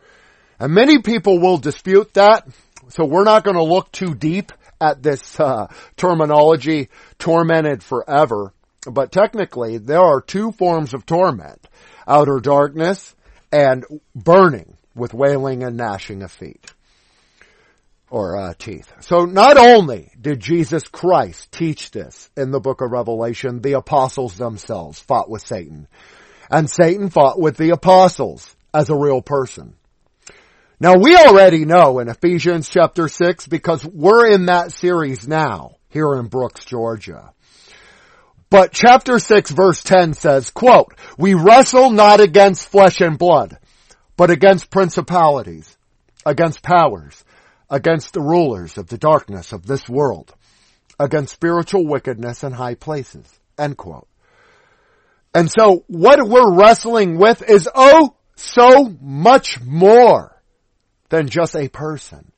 [0.59, 2.47] And many people will dispute that,
[2.89, 8.53] so we're not going to look too deep at this uh, terminology, tormented forever.
[8.89, 11.67] But technically, there are two forms of torment.
[12.07, 13.15] Outer darkness
[13.51, 16.73] and burning with wailing and gnashing of feet
[18.13, 18.93] or uh, teeth.
[18.99, 24.37] So not only did Jesus Christ teach this in the book of Revelation, the apostles
[24.37, 25.87] themselves fought with Satan.
[26.51, 29.75] And Satan fought with the apostles as a real person.
[30.83, 36.15] Now we already know in Ephesians chapter 6 because we're in that series now here
[36.15, 37.31] in Brooks, Georgia.
[38.49, 43.57] But chapter 6 verse 10 says, quote, we wrestle not against flesh and blood,
[44.17, 45.77] but against principalities,
[46.25, 47.23] against powers,
[47.69, 50.35] against the rulers of the darkness of this world,
[50.99, 53.39] against spiritual wickedness in high places.
[53.57, 54.09] End quote.
[55.33, 60.32] And so what we're wrestling with is oh so much more
[61.13, 62.31] than just a person.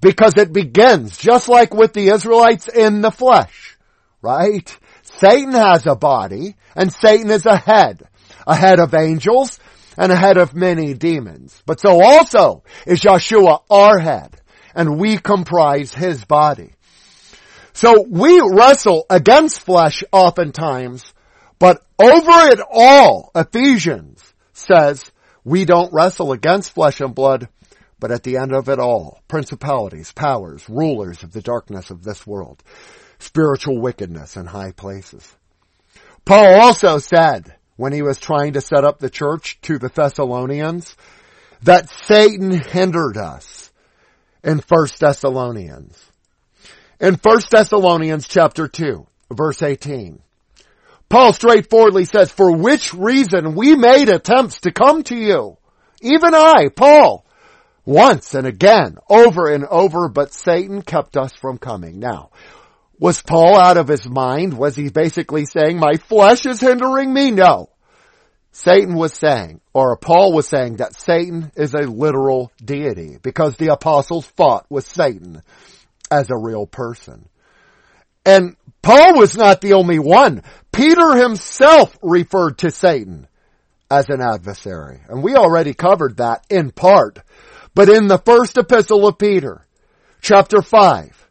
[0.00, 3.78] Because it begins just like with the Israelites in the flesh,
[4.20, 4.68] right?
[5.02, 8.02] Satan has a body and Satan is a head.
[8.48, 9.60] A head of angels
[9.96, 11.62] and a head of many demons.
[11.66, 14.40] But so also is Yeshua our head
[14.74, 16.72] and we comprise his body.
[17.74, 21.14] So we wrestle against flesh oftentimes,
[21.60, 24.20] but over it all, Ephesians
[24.52, 25.12] says
[25.44, 27.48] we don't wrestle against flesh and blood,
[28.04, 32.26] but at the end of it all, principalities, powers, rulers of the darkness of this
[32.26, 32.62] world,
[33.18, 35.26] spiritual wickedness in high places.
[36.26, 40.94] Paul also said when he was trying to set up the church to the Thessalonians
[41.62, 43.72] that Satan hindered us
[44.42, 45.98] in 1 Thessalonians.
[47.00, 50.20] In 1 Thessalonians chapter 2, verse 18,
[51.08, 55.56] Paul straightforwardly says, for which reason we made attempts to come to you.
[56.02, 57.23] Even I, Paul,
[57.84, 61.98] once and again, over and over, but Satan kept us from coming.
[61.98, 62.30] Now,
[62.98, 64.56] was Paul out of his mind?
[64.56, 67.30] Was he basically saying, my flesh is hindering me?
[67.30, 67.70] No.
[68.52, 73.72] Satan was saying, or Paul was saying that Satan is a literal deity because the
[73.72, 75.42] apostles fought with Satan
[76.10, 77.28] as a real person.
[78.24, 80.42] And Paul was not the only one.
[80.72, 83.26] Peter himself referred to Satan
[83.90, 85.00] as an adversary.
[85.08, 87.18] And we already covered that in part.
[87.74, 89.66] But in the first epistle of Peter,
[90.20, 91.30] chapter 5,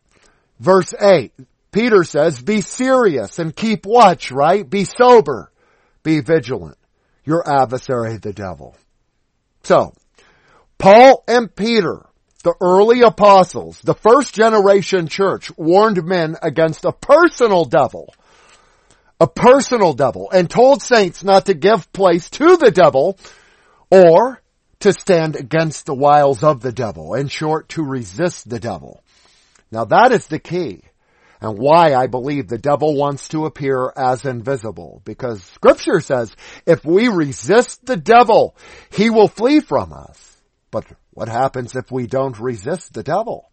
[0.59, 1.33] verse 8,
[1.71, 4.69] Peter says, be serious and keep watch, right?
[4.69, 5.51] Be sober,
[6.03, 6.77] be vigilant
[7.25, 8.75] your adversary, the devil.
[9.63, 9.93] So,
[10.77, 12.05] Paul and Peter,
[12.43, 18.13] the early apostles, the first generation church warned men against a personal devil.
[19.19, 23.17] A personal devil and told saints not to give place to the devil
[23.89, 24.41] or
[24.83, 27.13] to stand against the wiles of the devil.
[27.13, 29.03] In short, to resist the devil.
[29.71, 30.83] Now that is the key
[31.41, 35.01] and why I believe the devil wants to appear as invisible.
[35.03, 36.33] Because scripture says
[36.65, 38.55] if we resist the devil,
[38.91, 40.37] he will flee from us.
[40.71, 43.49] But what happens if we don't resist the devil?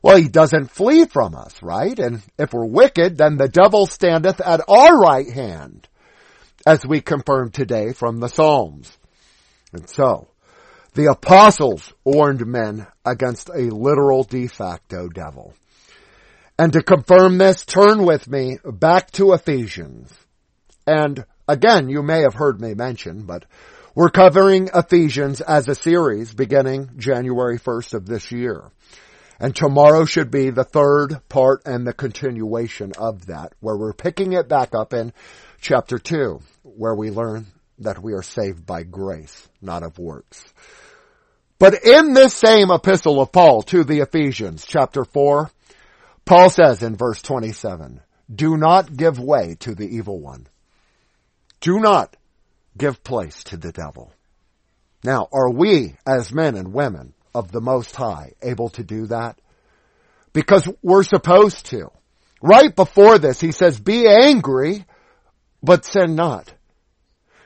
[0.00, 1.98] Well, he doesn't flee from us, right?
[1.98, 5.88] And if we're wicked, then the devil standeth at our right hand,
[6.66, 8.96] as we confirm today from the Psalms.
[9.72, 10.28] And so,
[10.98, 15.54] the apostles warned men against a literal de facto devil.
[16.58, 20.12] And to confirm this, turn with me back to Ephesians.
[20.88, 23.44] And again, you may have heard me mention, but
[23.94, 28.64] we're covering Ephesians as a series beginning January 1st of this year.
[29.38, 34.32] And tomorrow should be the third part and the continuation of that, where we're picking
[34.32, 35.12] it back up in
[35.60, 37.46] chapter 2, where we learn
[37.78, 40.42] that we are saved by grace, not of works.
[41.58, 45.50] But in this same epistle of Paul to the Ephesians, chapter 4,
[46.24, 48.00] Paul says in verse 27,
[48.32, 50.46] do not give way to the evil one.
[51.60, 52.14] Do not
[52.76, 54.12] give place to the devil.
[55.02, 59.40] Now, are we as men and women of the Most High able to do that?
[60.32, 61.90] Because we're supposed to.
[62.40, 64.84] Right before this, he says, be angry,
[65.62, 66.52] but sin not.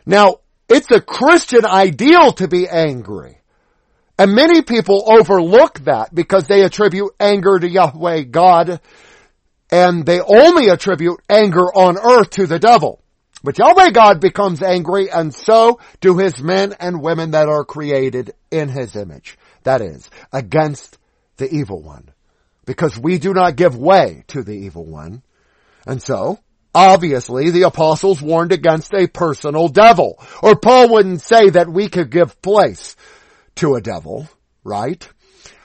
[0.04, 3.38] Now, it's a Christian ideal to be angry.
[4.18, 8.80] And many people overlook that because they attribute anger to Yahweh God
[9.70, 13.02] and they only attribute anger on earth to the devil.
[13.42, 18.34] But Yahweh God becomes angry and so do his men and women that are created
[18.50, 19.38] in his image.
[19.64, 20.98] That is, against
[21.38, 22.10] the evil one.
[22.66, 25.22] Because we do not give way to the evil one.
[25.86, 26.38] And so,
[26.74, 32.10] Obviously, the apostles warned against a personal devil, or Paul wouldn't say that we could
[32.10, 32.96] give place
[33.56, 34.28] to a devil,
[34.64, 35.06] right?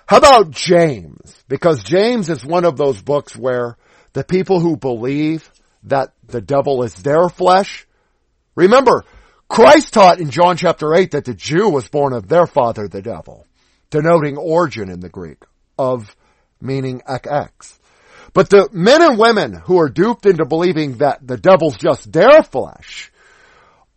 [0.08, 1.36] How about James?
[1.48, 3.78] Because James is one of those books where
[4.14, 5.52] the people who believe
[5.84, 7.86] that the devil is their flesh,
[8.56, 9.04] remember,
[9.50, 13.02] Christ taught in John chapter 8 that the Jew was born of their father, the
[13.02, 13.46] devil,
[13.90, 15.44] denoting origin in the Greek,
[15.78, 16.16] of
[16.62, 17.78] meaning XX.
[18.34, 22.44] But the men and women who are duped into believing that the devil's just their
[22.44, 23.12] flesh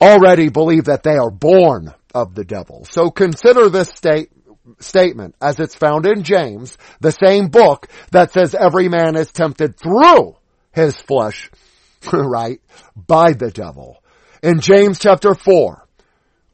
[0.01, 2.85] already believe that they are born of the devil.
[2.91, 4.31] So consider this state,
[4.79, 9.79] statement as it's found in James, the same book that says every man is tempted
[9.79, 10.37] through
[10.73, 11.51] his flesh,
[12.13, 12.61] right,
[12.95, 14.03] by the devil.
[14.43, 15.87] In James chapter 4,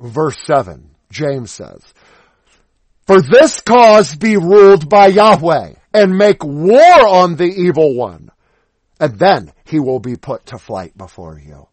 [0.00, 1.82] verse 7, James says,
[3.06, 8.30] For this cause be ruled by Yahweh, and make war on the evil one,
[9.00, 11.68] and then he will be put to flight before you.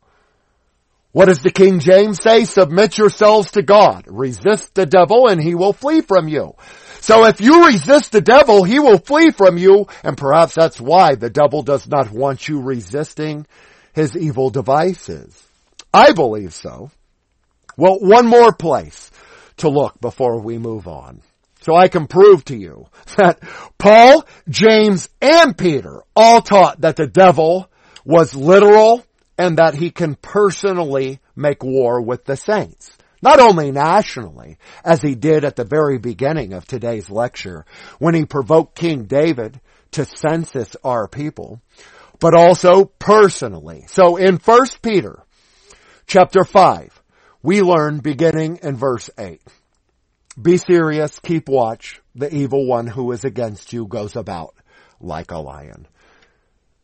[1.13, 2.43] What does the King James say?
[2.43, 4.05] Submit yourselves to God.
[4.07, 6.55] Resist the devil and he will flee from you.
[7.01, 11.15] So if you resist the devil, he will flee from you, and perhaps that's why
[11.15, 13.45] the devil does not want you resisting
[13.93, 15.45] his evil devices.
[15.93, 16.91] I believe so.
[17.75, 19.11] Well, one more place
[19.57, 21.21] to look before we move on.
[21.61, 22.87] So I can prove to you
[23.17, 23.39] that
[23.77, 27.69] Paul, James, and Peter all taught that the devil
[28.05, 29.05] was literal
[29.37, 32.97] and that he can personally make war with the saints.
[33.21, 37.65] Not only nationally, as he did at the very beginning of today's lecture,
[37.97, 39.61] when he provoked King David
[39.91, 41.61] to census our people,
[42.19, 43.85] but also personally.
[43.87, 45.23] So in 1 Peter
[46.05, 47.01] chapter 5,
[47.41, 49.41] we learn beginning in verse 8.
[50.41, 52.01] Be serious, keep watch.
[52.15, 54.55] The evil one who is against you goes about
[54.99, 55.87] like a lion.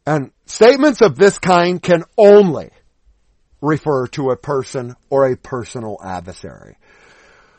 [0.05, 2.71] And statements of this kind can only
[3.61, 6.77] refer to a person or a personal adversary.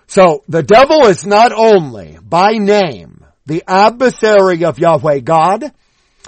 [0.07, 5.73] So the devil is not only by name the adversary of Yahweh God,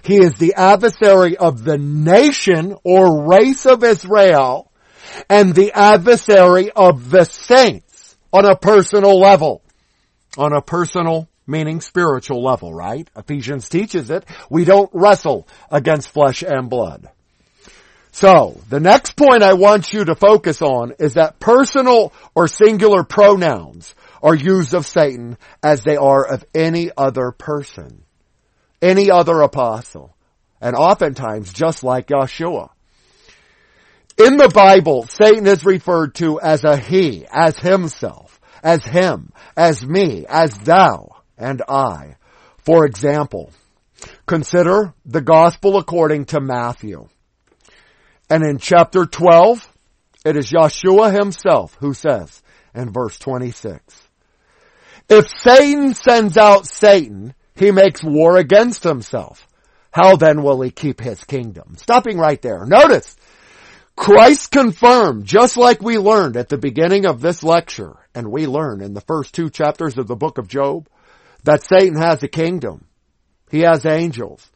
[0.05, 4.71] he is the adversary of the nation or race of Israel
[5.29, 9.63] and the adversary of the saints on a personal level.
[10.39, 13.09] On a personal meaning spiritual level, right?
[13.17, 14.25] Ephesians teaches it.
[14.51, 17.09] We don't wrestle against flesh and blood.
[18.11, 23.05] So, the next point I want you to focus on is that personal or singular
[23.05, 28.03] pronouns are used of Satan as they are of any other person,
[28.83, 30.15] any other apostle,
[30.61, 32.69] and oftentimes just like Yeshua.
[34.19, 39.85] In the Bible, Satan is referred to as a he, as himself, as him, as
[39.85, 42.17] me, as thou, and I.
[42.59, 43.53] For example,
[44.27, 47.09] consider the gospel according to Matthew.
[48.31, 49.69] And in chapter 12,
[50.25, 52.43] it is Yeshua himself who says
[52.75, 54.09] in verse 26,
[55.09, 59.47] if Satan sends out Satan, he makes war against himself.
[59.91, 61.77] How then will he keep his kingdom?
[61.77, 62.65] Stopping right there.
[62.65, 63.15] Notice,
[63.95, 68.81] Christ confirmed, just like we learned at the beginning of this lecture, and we learn
[68.81, 70.89] in the first two chapters of the book of Job,
[71.45, 72.87] that Satan has a kingdom.
[73.51, 74.51] He has angels.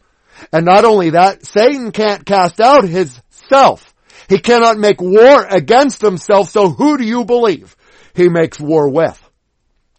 [0.53, 3.95] And not only that, Satan can't cast out his self.
[4.29, 7.77] He cannot make war against himself, so who do you believe
[8.15, 9.23] he makes war with?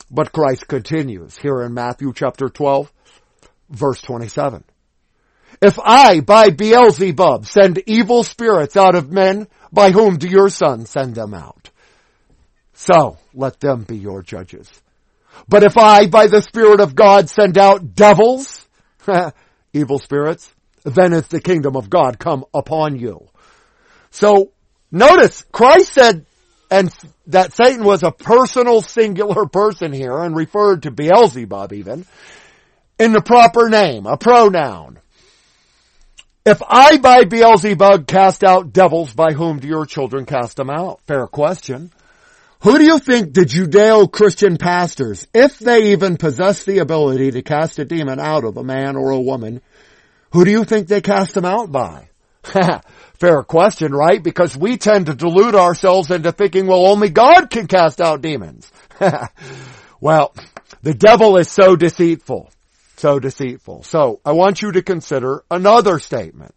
[0.09, 2.91] But Christ continues here in Matthew chapter 12,
[3.69, 4.63] verse 27.
[5.61, 10.89] If I, by Beelzebub, send evil spirits out of men, by whom do your sons
[10.89, 11.69] send them out?
[12.73, 14.69] So, let them be your judges.
[15.47, 18.67] But if I, by the Spirit of God, send out devils,
[19.73, 23.27] evil spirits, then is the kingdom of God come upon you.
[24.11, 24.51] So
[24.91, 26.25] notice Christ said
[26.69, 26.93] and
[27.27, 32.05] that Satan was a personal singular person here and referred to Beelzebub even
[32.99, 34.99] in the proper name, a pronoun.
[36.45, 41.01] If I by Beelzebub cast out devils, by whom do your children cast them out?
[41.05, 41.91] Fair question.
[42.61, 47.77] Who do you think the Judeo-Christian pastors, if they even possess the ability to cast
[47.77, 49.61] a demon out of a man or a woman,
[50.31, 52.09] who do you think they cast them out by?
[53.13, 54.21] Fair question, right?
[54.21, 58.71] Because we tend to delude ourselves into thinking, well, only God can cast out demons.
[60.01, 60.33] well,
[60.81, 62.49] the devil is so deceitful.
[62.97, 63.83] So deceitful.
[63.83, 66.55] So, I want you to consider another statement.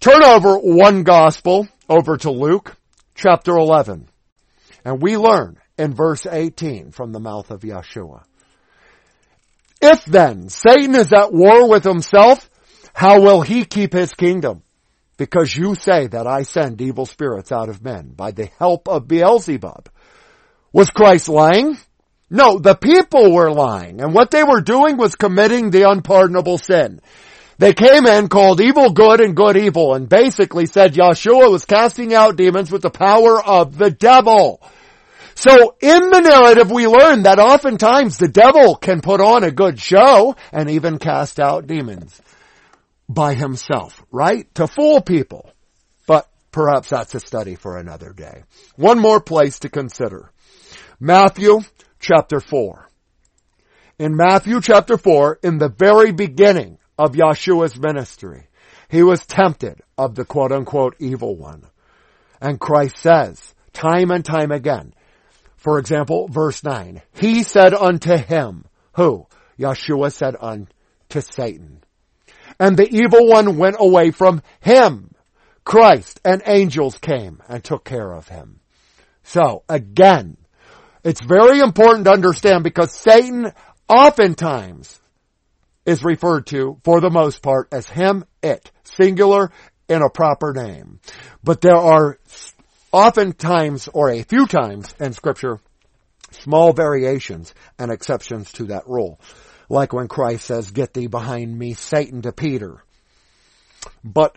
[0.00, 2.76] Turn over one gospel over to Luke
[3.14, 4.08] chapter 11.
[4.84, 8.24] And we learn in verse 18 from the mouth of Yeshua.
[9.80, 12.48] If then Satan is at war with himself,
[12.92, 14.62] how will he keep his kingdom?
[15.16, 19.08] because you say that I send evil spirits out of men by the help of
[19.08, 19.88] Beelzebub.
[20.72, 21.78] Was Christ lying?
[22.30, 27.00] No, the people were lying, and what they were doing was committing the unpardonable sin.
[27.58, 32.12] They came in, called evil good and good evil, and basically said Yeshua was casting
[32.12, 34.60] out demons with the power of the devil.
[35.34, 39.80] So in the narrative we learn that oftentimes the devil can put on a good
[39.80, 42.20] show and even cast out demons
[43.08, 44.52] by himself, right?
[44.54, 45.50] To fool people.
[46.06, 48.44] But perhaps that's a study for another day.
[48.76, 50.30] One more place to consider.
[51.00, 51.60] Matthew
[51.98, 52.88] chapter 4.
[53.98, 58.48] In Matthew chapter 4, in the very beginning of Yeshua's ministry,
[58.88, 61.64] he was tempted of the quote unquote evil one.
[62.40, 64.94] And Christ says, time and time again,
[65.64, 69.26] for example, verse 9, he said unto him, who?
[69.58, 71.82] Yeshua said unto Satan.
[72.60, 75.14] And the evil one went away from him.
[75.64, 78.60] Christ and angels came and took care of him.
[79.22, 80.36] So again,
[81.02, 83.50] it's very important to understand because Satan
[83.88, 85.00] oftentimes
[85.86, 89.50] is referred to, for the most part, as him, it, singular
[89.88, 91.00] in a proper name.
[91.42, 92.18] But there are
[92.94, 95.58] oftentimes, or a few times in scripture,
[96.30, 99.18] small variations and exceptions to that rule.
[99.68, 102.84] Like when Christ says, get thee behind me, Satan to Peter.
[104.04, 104.36] But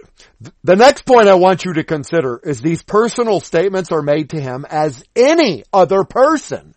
[0.64, 4.41] the next point I want you to consider is these personal statements are made to
[4.41, 6.74] him as any other person.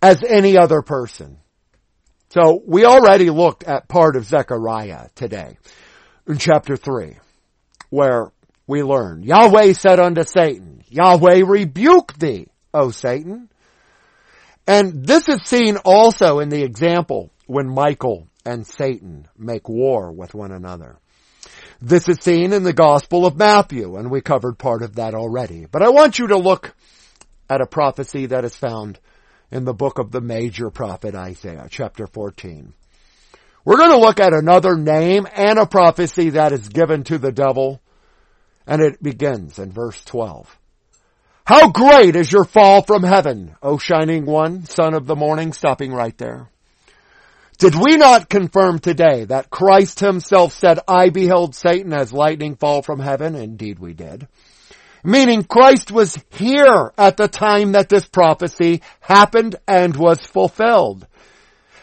[0.00, 1.38] As any other person.
[2.30, 5.58] So we already looked at part of Zechariah today
[6.28, 7.16] in chapter 3
[7.92, 8.31] where
[8.66, 13.48] we learn Yahweh said unto Satan, Yahweh rebuke thee, O Satan.
[14.66, 20.34] And this is seen also in the example when Michael and Satan make war with
[20.34, 20.98] one another.
[21.80, 25.66] This is seen in the Gospel of Matthew, and we covered part of that already.
[25.70, 26.74] But I want you to look
[27.50, 29.00] at a prophecy that is found
[29.50, 32.72] in the book of the major prophet Isaiah, chapter 14.
[33.64, 37.32] We're going to look at another name and a prophecy that is given to the
[37.32, 37.80] devil,
[38.66, 40.58] and it begins in verse 12.
[41.44, 45.92] How great is your fall from heaven, O shining one, son of the morning, stopping
[45.92, 46.48] right there.
[47.58, 52.82] Did we not confirm today that Christ himself said, I beheld Satan as lightning fall
[52.82, 53.34] from heaven?
[53.34, 54.26] Indeed we did.
[55.04, 61.06] Meaning Christ was here at the time that this prophecy happened and was fulfilled.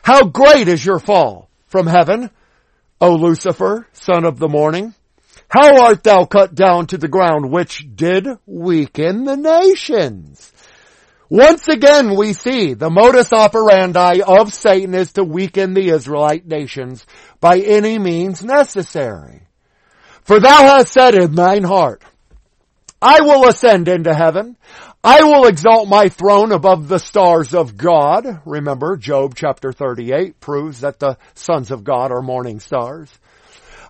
[0.03, 2.30] How great is your fall from heaven,
[3.01, 4.93] O Lucifer, son of the morning?
[5.50, 10.54] How art thou cut down to the ground, which did weaken the nations?
[11.28, 17.06] Once again we see the modus operandi of Satan is to weaken the Israelite nations
[17.39, 19.41] by any means necessary.
[20.22, 22.04] For thou hast said in thine heart,
[23.02, 24.56] I will ascend into heaven.
[25.04, 28.41] I will exalt my throne above the stars of God.
[28.45, 33.10] Remember, Job chapter 38 proves that the sons of God are morning stars.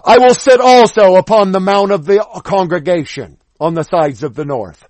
[0.03, 4.45] I will sit also upon the mount of the congregation on the sides of the
[4.45, 4.87] north.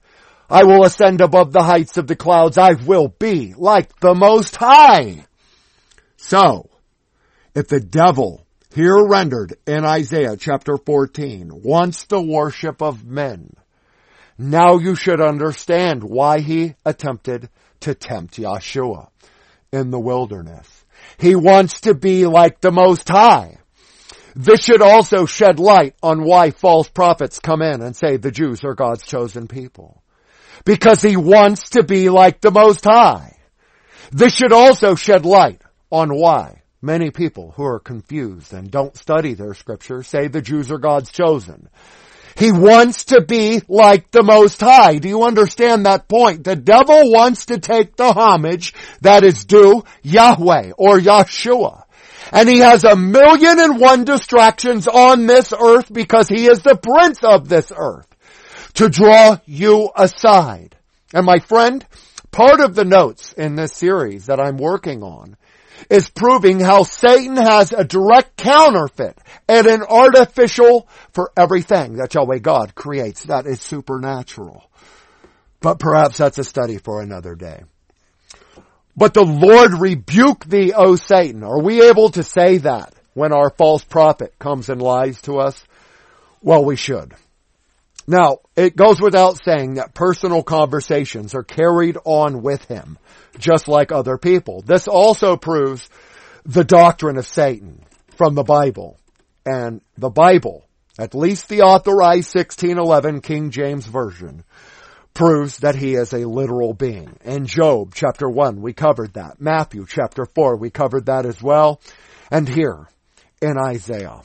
[0.50, 2.58] I will ascend above the heights of the clouds.
[2.58, 5.26] I will be like the most high.
[6.18, 6.70] So,
[7.54, 13.54] if the devil here rendered in Isaiah chapter 14 wants the worship of men,
[14.38, 17.50] now you should understand why he attempted
[17.82, 19.10] to tempt Yeshua
[19.72, 20.86] in the wilderness.
[21.18, 23.59] He wants to be like the Most High.
[24.42, 28.64] This should also shed light on why false prophets come in and say the Jews
[28.64, 30.02] are God's chosen people.
[30.64, 33.36] Because he wants to be like the Most High.
[34.14, 35.62] This should also shed light
[35.92, 40.72] on why many people who are confused and don't study their scripture say the Jews
[40.72, 41.68] are God's chosen.
[42.38, 45.00] He wants to be like the Most High.
[45.00, 46.46] Do you understand that point?
[46.46, 51.84] The devil wants to take the homage that is due Yahweh or Yeshua.
[52.32, 56.76] And he has a million and one distractions on this earth because he is the
[56.76, 58.08] prince of this earth
[58.76, 60.76] to draw you aside.
[61.14, 61.86] And my friend,
[62.32, 65.38] part of the notes in this series that I'm working on
[65.90, 69.18] is proving how Satan has a direct counterfeit
[69.48, 74.70] and an artificial for everything that Yahweh God creates that is supernatural.
[75.62, 77.64] But perhaps that's a study for another day.
[79.00, 81.42] But the Lord rebuke thee, O Satan.
[81.42, 85.64] Are we able to say that when our false prophet comes and lies to us?
[86.42, 87.14] Well, we should.
[88.08, 92.98] Now, it goes without saying that personal conversations are carried on with him,
[93.38, 94.64] just like other people.
[94.64, 95.90] This also proves
[96.44, 97.86] the doctrine of Satan
[98.18, 99.00] from the Bible.
[99.46, 100.66] And the Bible
[101.00, 104.44] at least the authorized 1611 King James Version,
[105.20, 107.14] proves that he is a literal being.
[107.26, 109.42] In Job chapter 1, we covered that.
[109.42, 111.82] Matthew chapter 4, we covered that as well.
[112.32, 112.88] And here
[113.42, 114.22] in Isaiah.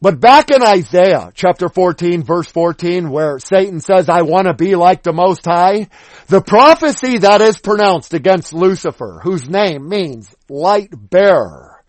[0.00, 4.76] But back in Isaiah chapter 14 verse 14 where Satan says, I want to be
[4.76, 5.88] like the Most High,
[6.28, 11.82] the prophecy that is pronounced against Lucifer, whose name means light bearer,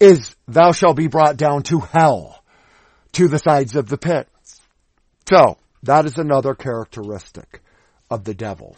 [0.00, 2.42] is thou shalt be brought down to hell,
[3.12, 4.26] to the sides of the pit.
[5.28, 7.62] So, that is another characteristic
[8.10, 8.76] of the devil.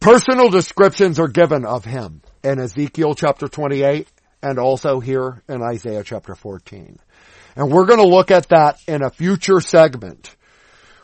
[0.00, 4.08] Personal descriptions are given of him in Ezekiel chapter 28
[4.42, 6.98] and also here in Isaiah chapter 14.
[7.56, 10.34] And we're going to look at that in a future segment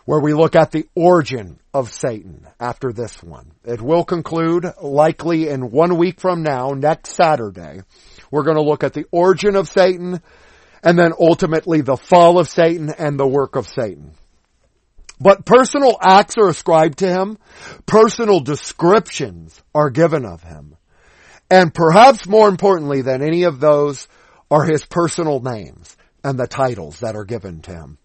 [0.04, 3.52] where we look at the origin of Satan after this one.
[3.64, 7.82] It will conclude likely in one week from now, next Saturday.
[8.30, 10.20] We're going to look at the origin of Satan
[10.82, 14.12] and then ultimately the fall of Satan and the work of Satan.
[15.20, 17.38] But personal acts are ascribed to him.
[17.84, 20.76] Personal descriptions are given of him.
[21.50, 24.08] And perhaps more importantly than any of those
[24.50, 27.98] are his personal names and the titles that are given to him.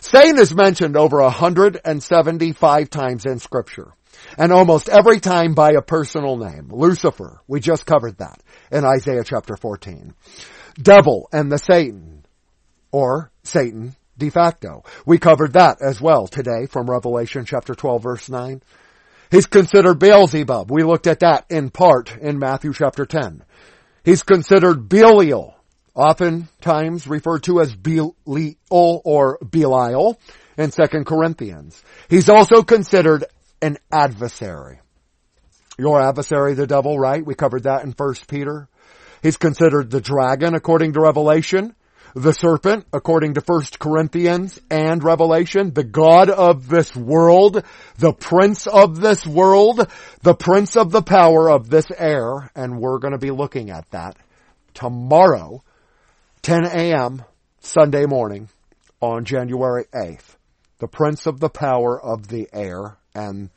[0.00, 3.92] Satan is mentioned over 175 times in scripture.
[4.36, 6.68] And almost every time by a personal name.
[6.72, 8.42] Lucifer, we just covered that
[8.72, 10.12] in Isaiah chapter 14.
[10.80, 12.24] Devil and the Satan,
[12.90, 14.84] or Satan de facto.
[15.06, 18.62] We covered that as well today from Revelation chapter 12 verse 9.
[19.30, 20.70] He's considered Beelzebub.
[20.70, 23.44] We looked at that in part in Matthew chapter 10.
[24.04, 25.54] He's considered Belial,
[25.94, 30.18] oftentimes referred to as Belial or Belial
[30.56, 31.82] in 2 Corinthians.
[32.08, 33.24] He's also considered
[33.60, 34.80] an adversary.
[35.78, 37.24] Your adversary, the devil, right?
[37.24, 38.68] We covered that in 1 Peter.
[39.22, 41.74] He's considered the dragon according to Revelation
[42.22, 47.62] the serpent, according to 1 Corinthians and Revelation, the God of this world,
[47.98, 49.88] the prince of this world,
[50.22, 54.16] the prince of the power of this air, and we're to be looking at that
[54.74, 55.62] tomorrow,
[56.42, 57.24] 10 a.m.
[57.60, 58.48] Sunday morning
[59.00, 60.36] on January 8th.
[60.78, 63.50] The prince of the power of the air and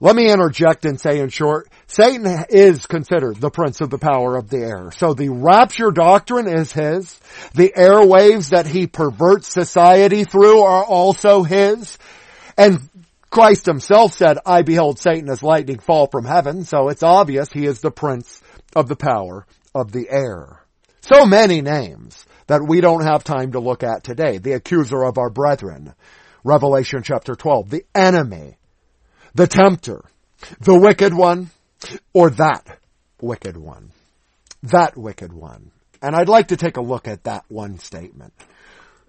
[0.00, 4.36] let me interject and say in short, Satan is considered the prince of the power
[4.36, 4.92] of the air.
[4.92, 7.18] So the rapture doctrine is his.
[7.54, 11.98] The airwaves that he perverts society through are also his.
[12.56, 12.88] And
[13.28, 16.64] Christ himself said, I beheld Satan as lightning fall from heaven.
[16.64, 18.40] So it's obvious he is the prince
[18.76, 20.62] of the power of the air.
[21.00, 24.38] So many names that we don't have time to look at today.
[24.38, 25.92] The accuser of our brethren.
[26.44, 27.70] Revelation chapter 12.
[27.70, 28.58] The enemy
[29.34, 30.04] the tempter,
[30.60, 31.50] the wicked one,
[32.12, 32.78] or that
[33.20, 33.90] wicked one.
[34.62, 35.70] That wicked one.
[36.02, 38.32] And I'd like to take a look at that one statement.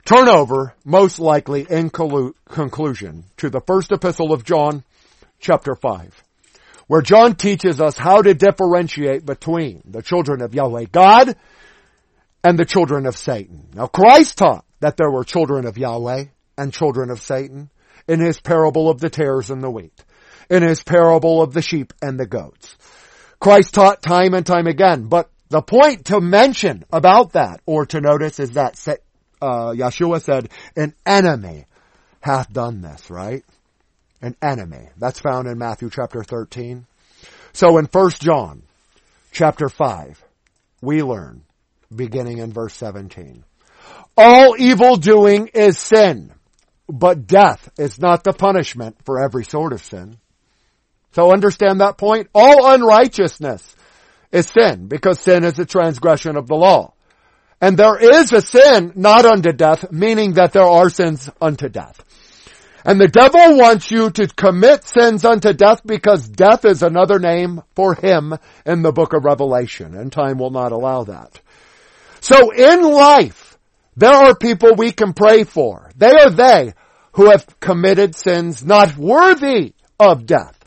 [0.05, 4.83] Turn over, most likely in conclusion, to the first epistle of John,
[5.39, 6.23] chapter 5,
[6.87, 11.35] where John teaches us how to differentiate between the children of Yahweh God
[12.43, 13.67] and the children of Satan.
[13.75, 16.25] Now Christ taught that there were children of Yahweh
[16.57, 17.69] and children of Satan
[18.07, 19.93] in his parable of the tares and the wheat
[20.49, 22.75] in his parable of the sheep and the goats.
[23.39, 28.01] Christ taught time and time again, but the point to mention about that or to
[28.01, 28.77] notice is that
[29.41, 31.65] uh, Yeshua said, an enemy
[32.21, 33.43] hath done this, right?
[34.21, 34.89] An enemy.
[34.97, 36.85] That's found in Matthew chapter 13.
[37.53, 38.63] So in 1 John
[39.31, 40.23] chapter 5,
[40.81, 41.43] we learn,
[41.93, 43.43] beginning in verse 17,
[44.17, 46.33] all evil doing is sin,
[46.87, 50.17] but death is not the punishment for every sort of sin.
[51.11, 52.29] So understand that point.
[52.33, 53.75] All unrighteousness
[54.31, 56.93] is sin because sin is a transgression of the law.
[57.61, 62.03] And there is a sin not unto death, meaning that there are sins unto death.
[62.85, 67.61] And the devil wants you to commit sins unto death because death is another name
[67.75, 71.41] for him in the book of Revelation, and time will not allow that.
[72.21, 73.57] So in life,
[73.97, 75.91] there are people we can pray for.
[75.97, 76.73] They are they
[77.13, 80.58] who have committed sins not worthy of death.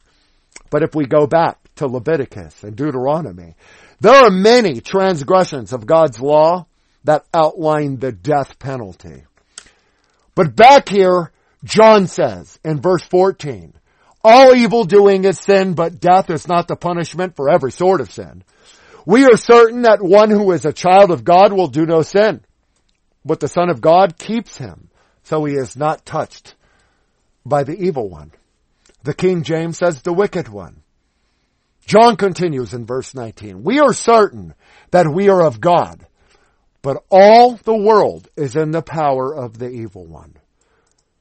[0.72, 3.56] But if we go back to Leviticus and Deuteronomy,
[4.00, 6.64] there are many transgressions of God's law
[7.04, 9.24] that outline the death penalty.
[10.34, 11.30] But back here,
[11.62, 13.74] John says in verse 14,
[14.24, 18.10] all evil doing is sin, but death is not the punishment for every sort of
[18.10, 18.42] sin.
[19.04, 22.40] We are certain that one who is a child of God will do no sin,
[23.26, 24.88] but the Son of God keeps him,
[25.22, 26.54] so he is not touched
[27.44, 28.32] by the evil one.
[29.04, 30.82] The King James says the wicked one.
[31.86, 34.54] John continues in verse 19, we are certain
[34.92, 36.06] that we are of God.
[36.82, 40.36] but all the world is in the power of the evil one.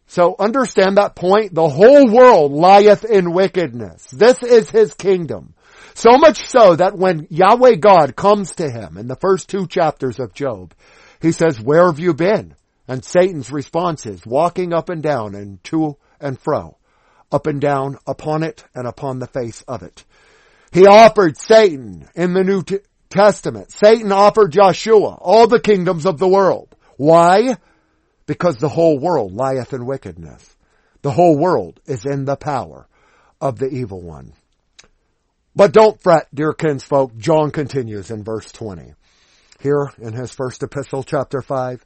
[0.08, 1.54] So understand that point.
[1.54, 4.08] The whole world lieth in wickedness.
[4.12, 5.54] This is his kingdom.
[5.94, 10.20] So much so that when Yahweh God comes to him in the first two chapters
[10.20, 10.74] of Job,
[11.22, 12.56] he says, where have you been?
[12.88, 16.78] And Satan's response is, walking up and down and to and fro,
[17.32, 20.04] up and down upon it and upon the face of it.
[20.72, 22.64] He offered Satan in the New
[23.10, 23.72] Testament.
[23.72, 26.76] Satan offered Yahshua all the kingdoms of the world.
[26.98, 27.58] Why?
[28.26, 30.56] Because the whole world lieth in wickedness.
[31.02, 32.88] The whole world is in the power
[33.42, 34.34] of the evil one.
[35.56, 37.18] But don't fret, dear kinsfolk.
[37.18, 38.94] John continues in verse 20.
[39.60, 41.86] Here in his first epistle, chapter 5.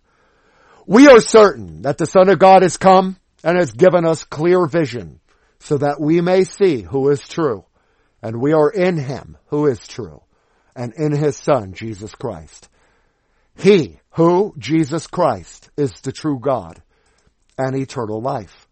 [0.86, 4.68] We are certain that the Son of God has come and has given us clear
[4.68, 5.20] vision
[5.60, 7.66] so that we may see who is true.
[8.22, 10.22] And we are in him who is true
[10.76, 12.70] and in his son, Jesus Christ.
[13.58, 16.82] He who, Jesus Christ, is the true God
[17.58, 18.68] and eternal life.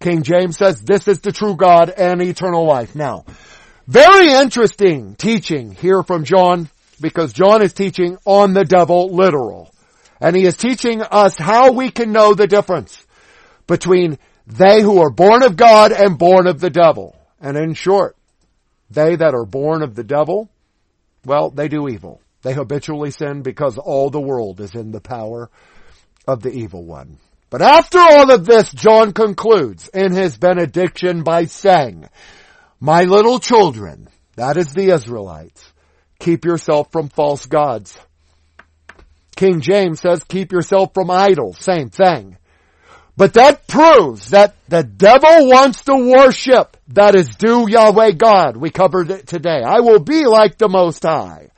[0.00, 2.94] King James says this is the true God and eternal life.
[2.94, 3.24] Now,
[3.86, 6.68] very interesting teaching here from John
[7.00, 9.70] because John is teaching on the devil literal.
[10.20, 13.04] And he is teaching us how we can know the difference
[13.66, 14.18] between
[14.48, 17.16] they who are born of God and born of the devil.
[17.40, 18.16] And in short,
[18.90, 20.50] they that are born of the devil
[21.24, 22.20] well, they do evil.
[22.42, 25.50] They habitually sin because all the world is in the power
[26.26, 27.18] of the evil one.
[27.50, 32.08] But after all of this, John concludes in his benediction by saying,
[32.80, 35.72] My little children, that is the Israelites,
[36.18, 37.98] keep yourself from false gods.
[39.34, 41.58] King James says, keep yourself from idols.
[41.60, 42.36] Same thing.
[43.18, 48.56] But that proves that the devil wants to worship that is due Yahweh God.
[48.56, 49.60] We covered it today.
[49.60, 51.48] I will be like the Most High.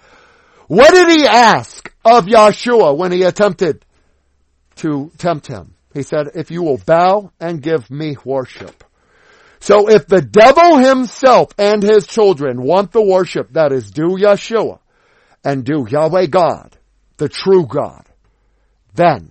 [0.69, 3.85] What did he ask of Yahshua when he attempted
[4.77, 5.75] to tempt him?
[5.93, 8.83] He said, if you will bow and give me worship.
[9.59, 14.79] So if the devil himself and his children want the worship that is due Yeshua
[15.45, 16.75] and due Yahweh God,
[17.19, 18.07] the true God,
[18.95, 19.31] then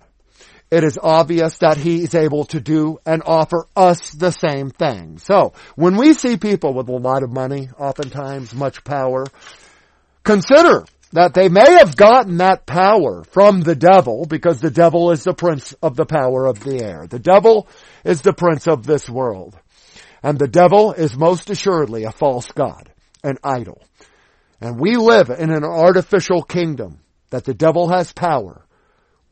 [0.70, 5.18] it is obvious that he is able to do and offer us the same thing.
[5.18, 9.26] So, when we see people with a lot of money, oftentimes much power,
[10.22, 15.24] consider that they may have gotten that power from the devil because the devil is
[15.24, 17.06] the prince of the power of the air.
[17.08, 17.66] The devil
[18.04, 19.58] is the prince of this world.
[20.22, 22.90] And the devil is most assuredly a false god,
[23.24, 23.82] an idol.
[24.60, 27.00] And we live in an artificial kingdom
[27.30, 28.64] that the devil has power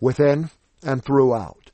[0.00, 0.50] within
[0.82, 1.70] and throughout.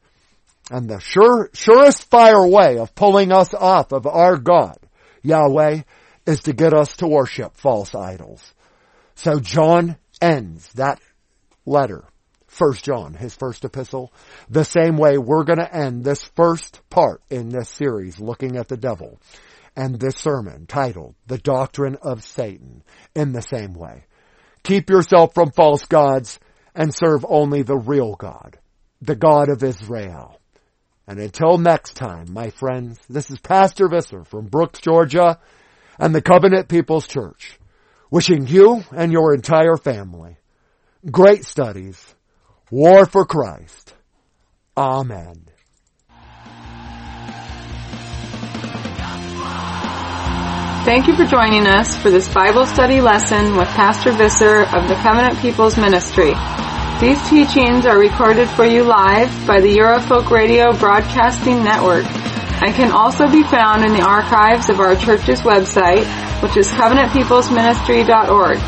[0.70, 4.78] And the sure, surest fire way of pulling us off of our God,
[5.22, 5.82] Yahweh,
[6.26, 8.54] is to get us to worship false idols.
[9.14, 11.00] So John ends that
[11.66, 12.04] letter,
[12.46, 14.12] First John, his first epistle,
[14.48, 18.68] the same way we're going to end this first part in this series looking at
[18.68, 19.20] the devil
[19.76, 22.82] and this sermon titled The Doctrine of Satan
[23.14, 24.04] in the same way.
[24.62, 26.38] Keep yourself from false gods
[26.74, 28.58] and serve only the real God
[29.06, 30.40] the God of Israel.
[31.06, 35.38] And until next time, my friends, this is Pastor Visser from Brooks, Georgia
[35.98, 37.58] and the Covenant People's Church,
[38.10, 40.38] wishing you and your entire family
[41.10, 42.14] great studies,
[42.70, 43.94] war for Christ.
[44.76, 45.46] Amen.
[50.84, 54.94] Thank you for joining us for this Bible study lesson with Pastor Visser of the
[54.96, 56.32] Covenant People's Ministry.
[57.00, 62.04] These teachings are recorded for you live by the Eurofolk Radio Broadcasting Network
[62.62, 66.06] and can also be found in the archives of our church's website,
[66.40, 68.58] which is covenantpeoplesministry.org.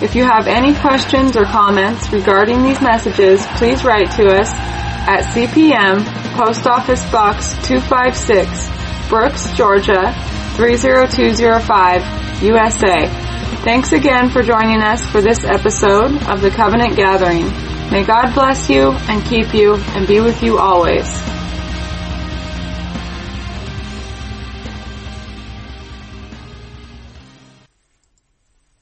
[0.00, 5.24] If you have any questions or comments regarding these messages, please write to us at
[5.34, 6.04] CPM,
[6.36, 10.14] Post Office Box 256, Brooks, Georgia
[10.54, 13.08] 30205, USA.
[13.64, 17.71] Thanks again for joining us for this episode of the Covenant Gathering.
[17.92, 21.06] May God bless you and keep you and be with you always.